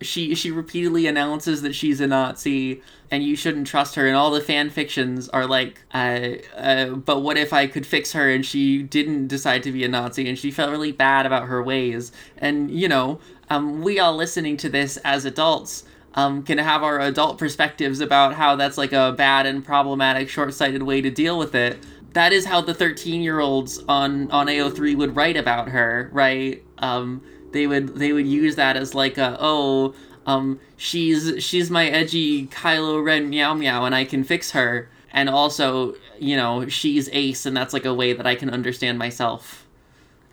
[0.00, 4.06] she she repeatedly announces that she's a Nazi and you shouldn't trust her.
[4.06, 8.12] And all the fan fictions are like, uh, uh, but what if I could fix
[8.12, 11.48] her and she didn't decide to be a Nazi and she felt really bad about
[11.48, 12.12] her ways?
[12.38, 13.18] And you know,
[13.50, 15.82] um, we all listening to this as adults.
[16.16, 20.82] Um, can have our adult perspectives about how that's like a bad and problematic, short-sighted
[20.82, 21.78] way to deal with it.
[22.12, 26.62] that is how the 13 year olds on on AO3 would write about her, right?
[26.78, 27.22] Um,
[27.54, 29.94] they would they would use that as like a oh
[30.26, 35.30] um she's she's my edgy Kylo Ren meow meow and I can fix her and
[35.30, 39.66] also you know she's Ace and that's like a way that I can understand myself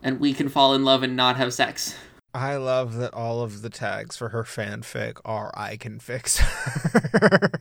[0.03, 1.95] and we can fall in love and not have sex.
[2.33, 7.51] I love that all of the tags for her fanfic are I can fix her.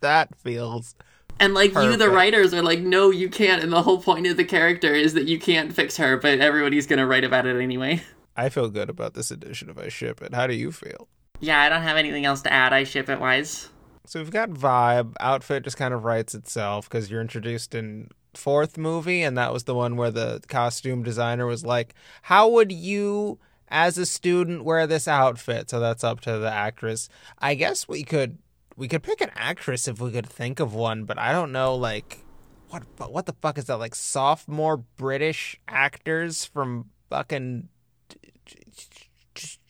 [0.00, 0.94] that feels
[1.38, 3.62] And like you, the writers, are like, no, you can't.
[3.62, 6.86] And the whole point of the character is that you can't fix her, but everybody's
[6.86, 8.02] gonna write about it anyway.
[8.36, 10.34] I feel good about this edition of I Ship It.
[10.34, 11.08] How do you feel?
[11.40, 12.72] Yeah, I don't have anything else to add.
[12.72, 13.68] I ship it wise.
[14.06, 15.14] So we've got vibe.
[15.20, 19.64] Outfit just kind of writes itself because you're introduced in fourth movie, and that was
[19.64, 23.38] the one where the costume designer was like, "How would you,
[23.68, 27.08] as a student, wear this outfit?" So that's up to the actress.
[27.38, 28.38] I guess we could
[28.76, 31.74] we could pick an actress if we could think of one, but I don't know
[31.74, 32.24] like
[32.70, 37.68] what what the fuck is that like sophomore British actors from fucking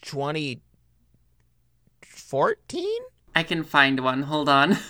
[0.03, 0.61] twenty
[2.03, 3.01] fourteen.
[3.35, 4.23] I can find one.
[4.23, 4.79] Hold on.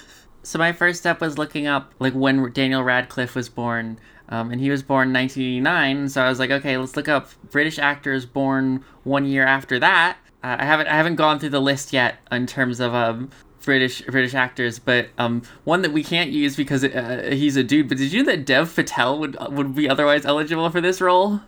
[0.46, 3.98] So my first step was looking up like when Daniel Radcliffe was born,
[4.28, 6.08] um, and he was born 1989.
[6.08, 10.18] So I was like, okay, let's look up British actors born one year after that.
[10.42, 13.30] Uh, I haven't I haven't gone through the list yet in terms of um,
[13.64, 17.88] British British actors, but um, one that we can't use because uh, he's a dude.
[17.88, 21.40] But did you know that Dev Patel would would be otherwise eligible for this role?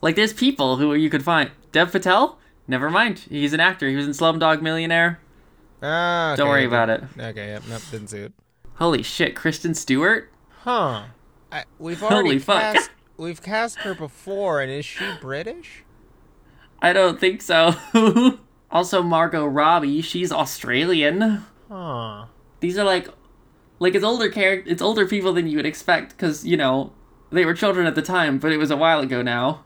[0.00, 1.50] Like, there's people who you could find.
[1.72, 2.38] Dev Patel?
[2.68, 3.20] Never mind.
[3.30, 3.88] He's an actor.
[3.88, 5.18] He was in Slumdog Millionaire.
[5.82, 7.02] Ah, Don't worry about it.
[7.18, 8.32] Okay, yep, nope, didn't see it.
[8.76, 10.30] Holy shit, Kristen Stewart?
[10.60, 11.04] Huh.
[11.54, 12.60] I, we've already Holy already fuck.
[12.60, 15.84] cast we've cast her before, and is she British?
[16.82, 17.74] I don't think so.
[18.70, 21.44] also, Margot Robbie, she's Australian.
[21.70, 22.26] Huh.
[22.58, 23.08] These are like,
[23.78, 26.92] like it's older character, it's older people than you would expect because you know
[27.30, 29.62] they were children at the time, but it was a while ago now.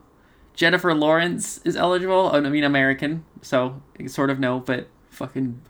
[0.53, 2.29] Jennifer Lawrence is eligible.
[2.31, 5.61] Oh, I mean American, so sort of no, but fucking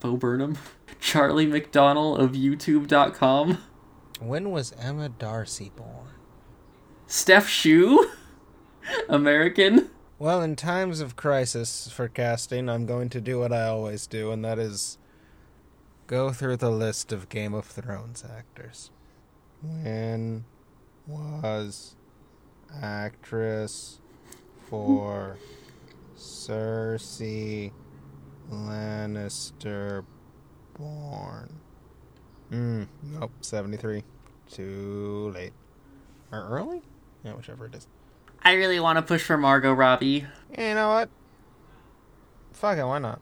[0.00, 0.58] Bo Burnham,
[1.00, 3.58] Charlie McDonnell of YouTube.com,
[4.26, 6.08] When was Emma Darcy born?
[7.06, 8.10] Steph Shue,
[9.08, 9.90] American.
[10.18, 14.30] Well, in times of crisis for casting, I'm going to do what I always do,
[14.30, 14.96] and that is
[16.06, 18.90] go through the list of Game of Thrones actors.
[19.62, 20.44] When
[21.06, 21.96] was
[22.80, 24.00] actress
[24.68, 25.36] for
[26.16, 27.72] Cersei
[28.50, 30.04] Lannister
[30.78, 31.60] born?
[32.50, 34.04] Hmm, nope, 73.
[34.54, 35.52] Too late.
[36.30, 36.82] Or early?
[37.24, 37.88] Yeah, whichever it is.
[38.42, 40.26] I really want to push for Margot Robbie.
[40.52, 41.08] Yeah, you know what?
[42.52, 43.20] Fuck it, why not?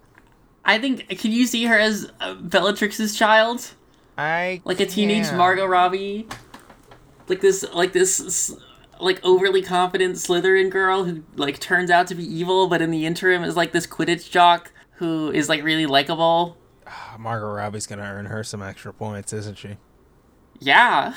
[0.62, 1.08] I think.
[1.18, 3.74] Can you see her as uh, Bellatrix's child,
[4.18, 5.38] I like a teenage can.
[5.38, 6.28] Margot Robbie,
[7.28, 8.54] like this, like this,
[9.00, 13.06] like overly confident Slytherin girl who like turns out to be evil, but in the
[13.06, 16.58] interim is like this Quidditch jock who is like really likable.
[16.86, 19.78] Ah, Margot Robbie's gonna earn her some extra points, isn't she?
[20.64, 21.14] Yeah,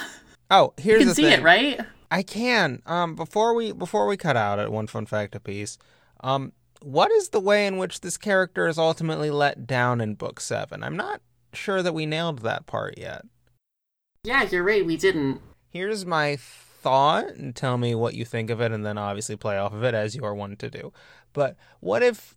[0.50, 1.40] Oh, here's you can see thing.
[1.40, 1.80] it, right?
[2.12, 2.82] I can.
[2.86, 5.78] Um, before we before we cut out at one fun fact apiece,
[6.22, 10.40] um, what is the way in which this character is ultimately let down in book
[10.40, 10.84] seven?
[10.84, 11.22] I'm not
[11.54, 13.24] sure that we nailed that part yet.
[14.24, 14.86] Yeah, you're right.
[14.86, 15.42] We didn't.
[15.70, 19.58] Here's my thought, and tell me what you think of it, and then obviously play
[19.58, 20.94] off of it as you are one to do.
[21.34, 22.35] But what if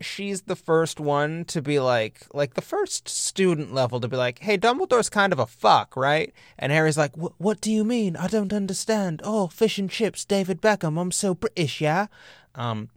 [0.00, 4.40] she's the first one to be like, like the first student level to be like,
[4.40, 8.16] "Hey, Dumbledore's kind of a fuck, right?" And Harry's like, "What do you mean?
[8.16, 10.98] I don't understand." Oh, fish and chips, David Beckham.
[11.00, 12.06] I'm so British, yeah.
[12.54, 12.90] Um,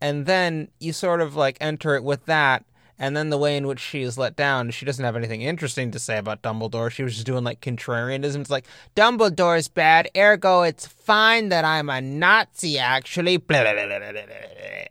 [0.00, 2.64] and then you sort of like enter it with that.
[2.98, 5.90] And then the way in which she is let down, she doesn't have anything interesting
[5.90, 6.90] to say about Dumbledore.
[6.90, 8.40] She was just doing like contrarianism.
[8.40, 13.36] It's like, Dumbledore's bad, ergo it's fine that I'm a Nazi, actually.
[13.36, 14.84] Blah, blah, blah, blah, blah, blah, blah.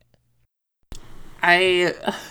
[1.45, 1.93] I.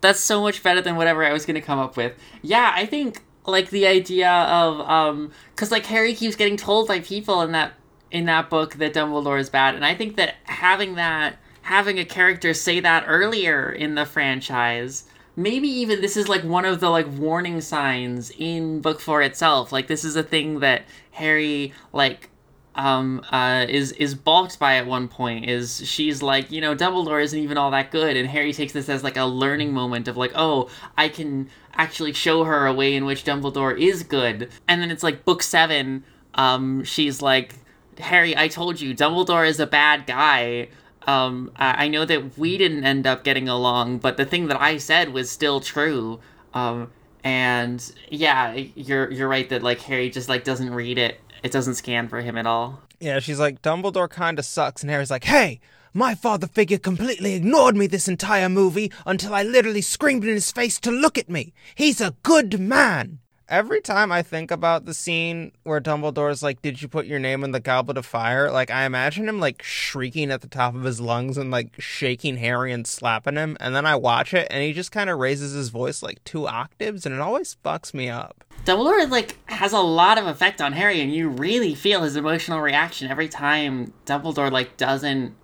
[0.00, 2.12] That's so much better than whatever I was gonna come up with.
[2.42, 7.00] Yeah, I think like the idea of um, because like Harry keeps getting told by
[7.00, 7.72] people in that
[8.10, 12.04] in that book that Dumbledore is bad, and I think that having that having a
[12.04, 15.04] character say that earlier in the franchise
[15.36, 19.70] maybe even this is like one of the like warning signs in book four itself
[19.70, 22.30] like this is a thing that harry like
[22.78, 27.22] um uh is is balked by at one point is she's like you know dumbledore
[27.22, 28.16] isn't even all that good.
[28.16, 32.12] And harry takes this as like a learning moment of like oh i can actually
[32.12, 34.48] show her a way in which dumbledore is good.
[34.66, 36.04] And then it's like book seven
[36.34, 37.56] um she's like
[37.98, 40.68] harry i told you dumbledore is a bad guy.
[41.06, 44.60] Um, I, I know that we didn't end up getting along, but the thing that
[44.60, 46.20] I said was still true.
[46.52, 46.90] Um,
[47.24, 51.74] and yeah, you're you're right that like Harry just like doesn't read it it doesn't
[51.74, 52.82] scan for him at all.
[53.00, 55.60] Yeah, she's like, Dumbledore kinda sucks, and Harry's like, hey,
[55.94, 60.52] my father figure completely ignored me this entire movie until I literally screamed in his
[60.52, 61.52] face to look at me.
[61.74, 63.20] He's a good man.
[63.48, 67.42] Every time I think about the scene where Dumbledore's like, Did you put your name
[67.42, 68.50] in the goblet of fire?
[68.50, 72.36] Like, I imagine him like shrieking at the top of his lungs and like shaking
[72.36, 73.56] Harry and slapping him.
[73.58, 76.46] And then I watch it and he just kind of raises his voice like two
[76.46, 78.44] octaves and it always fucks me up.
[78.68, 82.60] Dumbledore like has a lot of effect on Harry, and you really feel his emotional
[82.60, 85.34] reaction every time Dumbledore like doesn't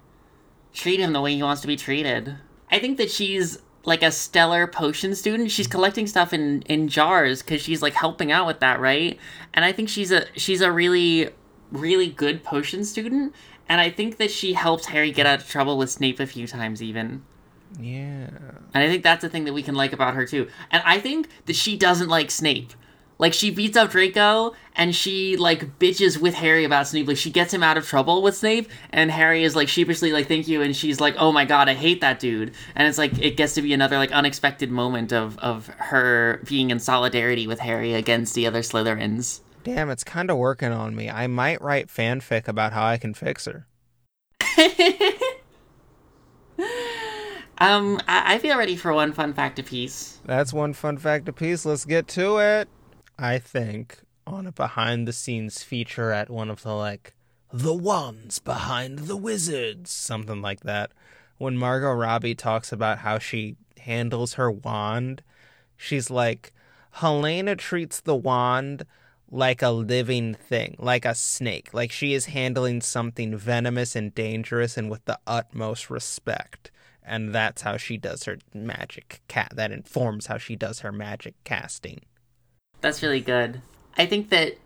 [0.75, 2.37] treat him the way he wants to be treated.
[2.71, 5.51] I think that she's like a stellar potion student.
[5.51, 9.19] She's collecting stuff in in jars because she's like helping out with that, right?
[9.55, 11.31] And I think she's a she's a really
[11.73, 13.35] really good potion student.
[13.71, 16.47] And I think that she helped Harry get out of trouble with Snape a few
[16.47, 17.23] times, even.
[17.81, 18.29] Yeah.
[18.75, 20.49] And I think that's the thing that we can like about her too.
[20.71, 22.75] And I think that she doesn't like Snape.
[23.19, 27.07] Like she beats up Draco and she like bitches with Harry about Snape.
[27.07, 30.27] Like she gets him out of trouble with Snape and Harry is like sheepishly like
[30.27, 32.53] thank you and she's like oh my god I hate that dude.
[32.75, 36.71] And it's like it gets to be another like unexpected moment of of her being
[36.71, 39.41] in solidarity with Harry against the other Slytherins.
[39.63, 41.09] Damn, it's kind of working on me.
[41.09, 43.67] I might write fanfic about how I can fix her.
[47.59, 50.19] Um I, I feel ready for one fun fact apiece.
[50.25, 51.65] That's one fun fact apiece.
[51.65, 52.69] Let's get to it.
[53.19, 57.15] I think on a behind the scenes feature at one of the like
[57.53, 60.91] the ones behind the wizards, something like that.
[61.39, 65.23] When Margot Robbie talks about how she handles her wand,
[65.77, 66.53] she's like,
[66.93, 68.85] Helena treats the wand
[69.31, 74.77] like a living thing, like a snake, like she is handling something venomous and dangerous
[74.77, 76.71] and with the utmost respect.
[77.05, 79.53] And that's how she does her magic cat.
[79.55, 82.01] That informs how she does her magic casting.
[82.81, 83.63] That's really good.
[83.97, 84.59] I think that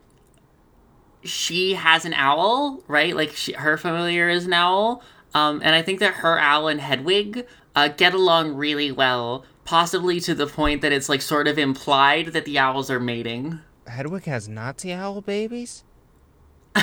[1.23, 3.15] she has an owl, right?
[3.15, 5.03] Like she, her familiar is an owl.
[5.35, 7.47] Um, and I think that her owl and Hedwig
[7.77, 12.29] uh, get along really well, possibly to the point that it's like sort of implied
[12.29, 13.61] that the owls are mating.
[13.87, 15.85] Hedwig has Nazi owl babies?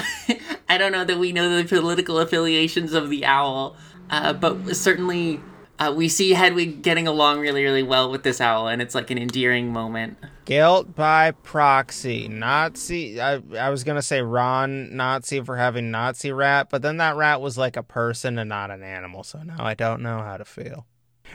[0.70, 3.76] I don't know that we know the political affiliations of the owl,
[4.10, 5.40] uh, but certainly
[5.78, 9.12] uh, we see Hedwig getting along really, really well with this owl, and it's like
[9.12, 10.18] an endearing moment.
[10.46, 12.28] Guilt by proxy.
[12.28, 13.20] Nazi.
[13.20, 17.16] I, I was going to say Ron Nazi for having Nazi rat, but then that
[17.16, 20.38] rat was like a person and not an animal, so now I don't know how
[20.38, 20.86] to feel.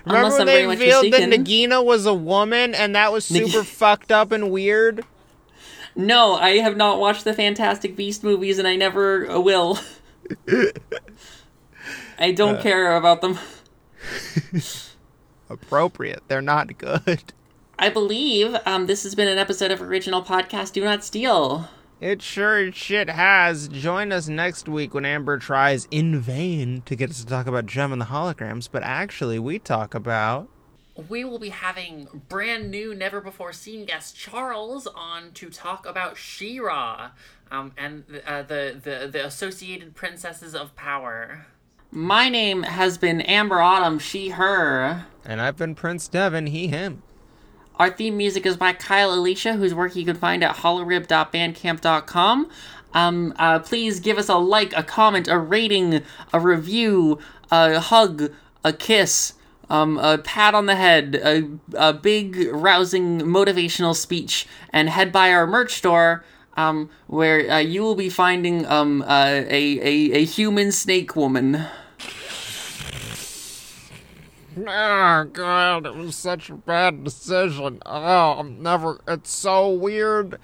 [0.05, 1.28] Remember Unless when they revealed that.
[1.28, 5.05] Nagini was a woman and that was super fucked up and weird?
[5.95, 9.78] No, I have not watched the Fantastic Beast movies, and I never uh, will.
[12.18, 13.38] I don't care about them.
[15.51, 16.23] Appropriate.
[16.29, 17.33] They're not good.
[17.79, 21.69] I believe um, this has been an episode of original podcast Do Not Steal.
[22.01, 23.69] It sure shit has.
[23.69, 27.67] Join us next week when Amber tries in vain to get us to talk about
[27.67, 30.49] Jem and the holograms, but actually we talk about
[31.09, 36.17] We will be having brand new, never before seen guest Charles on to talk about
[36.17, 37.11] She-Ra
[37.51, 41.47] um, and uh, the, the the associated princesses of power.
[41.93, 45.07] My name has been Amber Autumn, she, her.
[45.24, 47.03] and I've been Prince Devon, he him.
[47.76, 52.51] Our theme music is by Kyle Alicia, whose work you can find at holorib.bandcamp.com.
[52.93, 57.18] Um, uh, please give us a like, a comment, a rating, a review,
[57.51, 58.30] a hug,
[58.62, 59.34] a kiss,
[59.68, 65.32] um, a pat on the head, a, a big, rousing, motivational speech, and head by
[65.32, 66.24] our merch store.
[66.57, 71.67] Um, where uh, you will be finding um, uh, a, a, a human snake woman.
[74.59, 77.81] Oh god, it was such a bad decision.
[77.87, 79.01] Oh, I'm never.
[79.07, 80.39] It's so weird.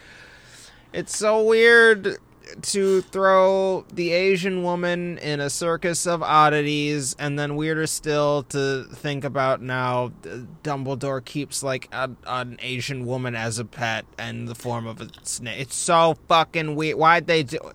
[0.93, 2.17] It's so weird
[2.63, 8.85] to throw the Asian woman in a circus of oddities, and then weirder still to
[8.85, 10.13] think about now.
[10.25, 15.01] uh, Dumbledore keeps like a, an Asian woman as a pet in the form of
[15.01, 15.61] a snake.
[15.61, 16.99] It's so fucking weird.
[16.99, 17.59] Why'd they do?
[17.63, 17.73] Oh,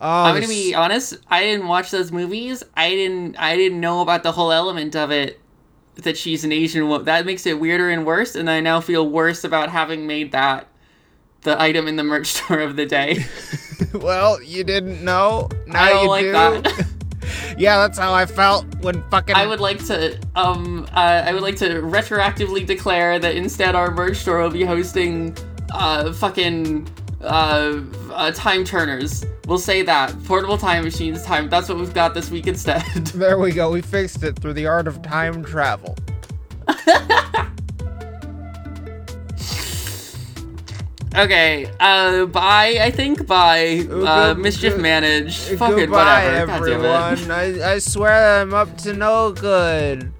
[0.00, 1.16] I'm gonna be honest.
[1.28, 2.62] I didn't watch those movies.
[2.76, 3.36] I didn't.
[3.36, 5.40] I didn't know about the whole element of it.
[5.96, 7.06] That she's an Asian woman.
[7.06, 8.34] That makes it weirder and worse.
[8.34, 10.68] And I now feel worse about having made that
[11.42, 13.24] the item in the merch store of the day.
[13.94, 15.48] well, you didn't know.
[15.66, 16.32] Now I don't you like do.
[16.32, 16.86] that.
[17.58, 19.34] Yeah, that's how I felt when fucking.
[19.34, 20.18] I would like to.
[20.36, 20.86] Um.
[20.92, 25.36] Uh, I would like to retroactively declare that instead our merch store will be hosting.
[25.72, 26.12] Uh.
[26.12, 26.86] Fucking.
[27.22, 27.80] Uh,
[28.12, 29.24] uh, time turners.
[29.46, 31.22] We'll say that portable time machines.
[31.24, 31.48] Time.
[31.48, 32.84] That's what we've got this week instead.
[33.14, 33.70] There we go.
[33.70, 35.96] We fixed it through the art of time travel.
[41.14, 43.86] Okay, uh, bye, I think, bye.
[43.90, 45.38] Ooh, Uh, good- mischief good- managed.
[45.58, 46.52] Fucking Goodbye, whatever.
[46.52, 47.30] Everyone.
[47.30, 50.12] I, I swear I'm up to no good.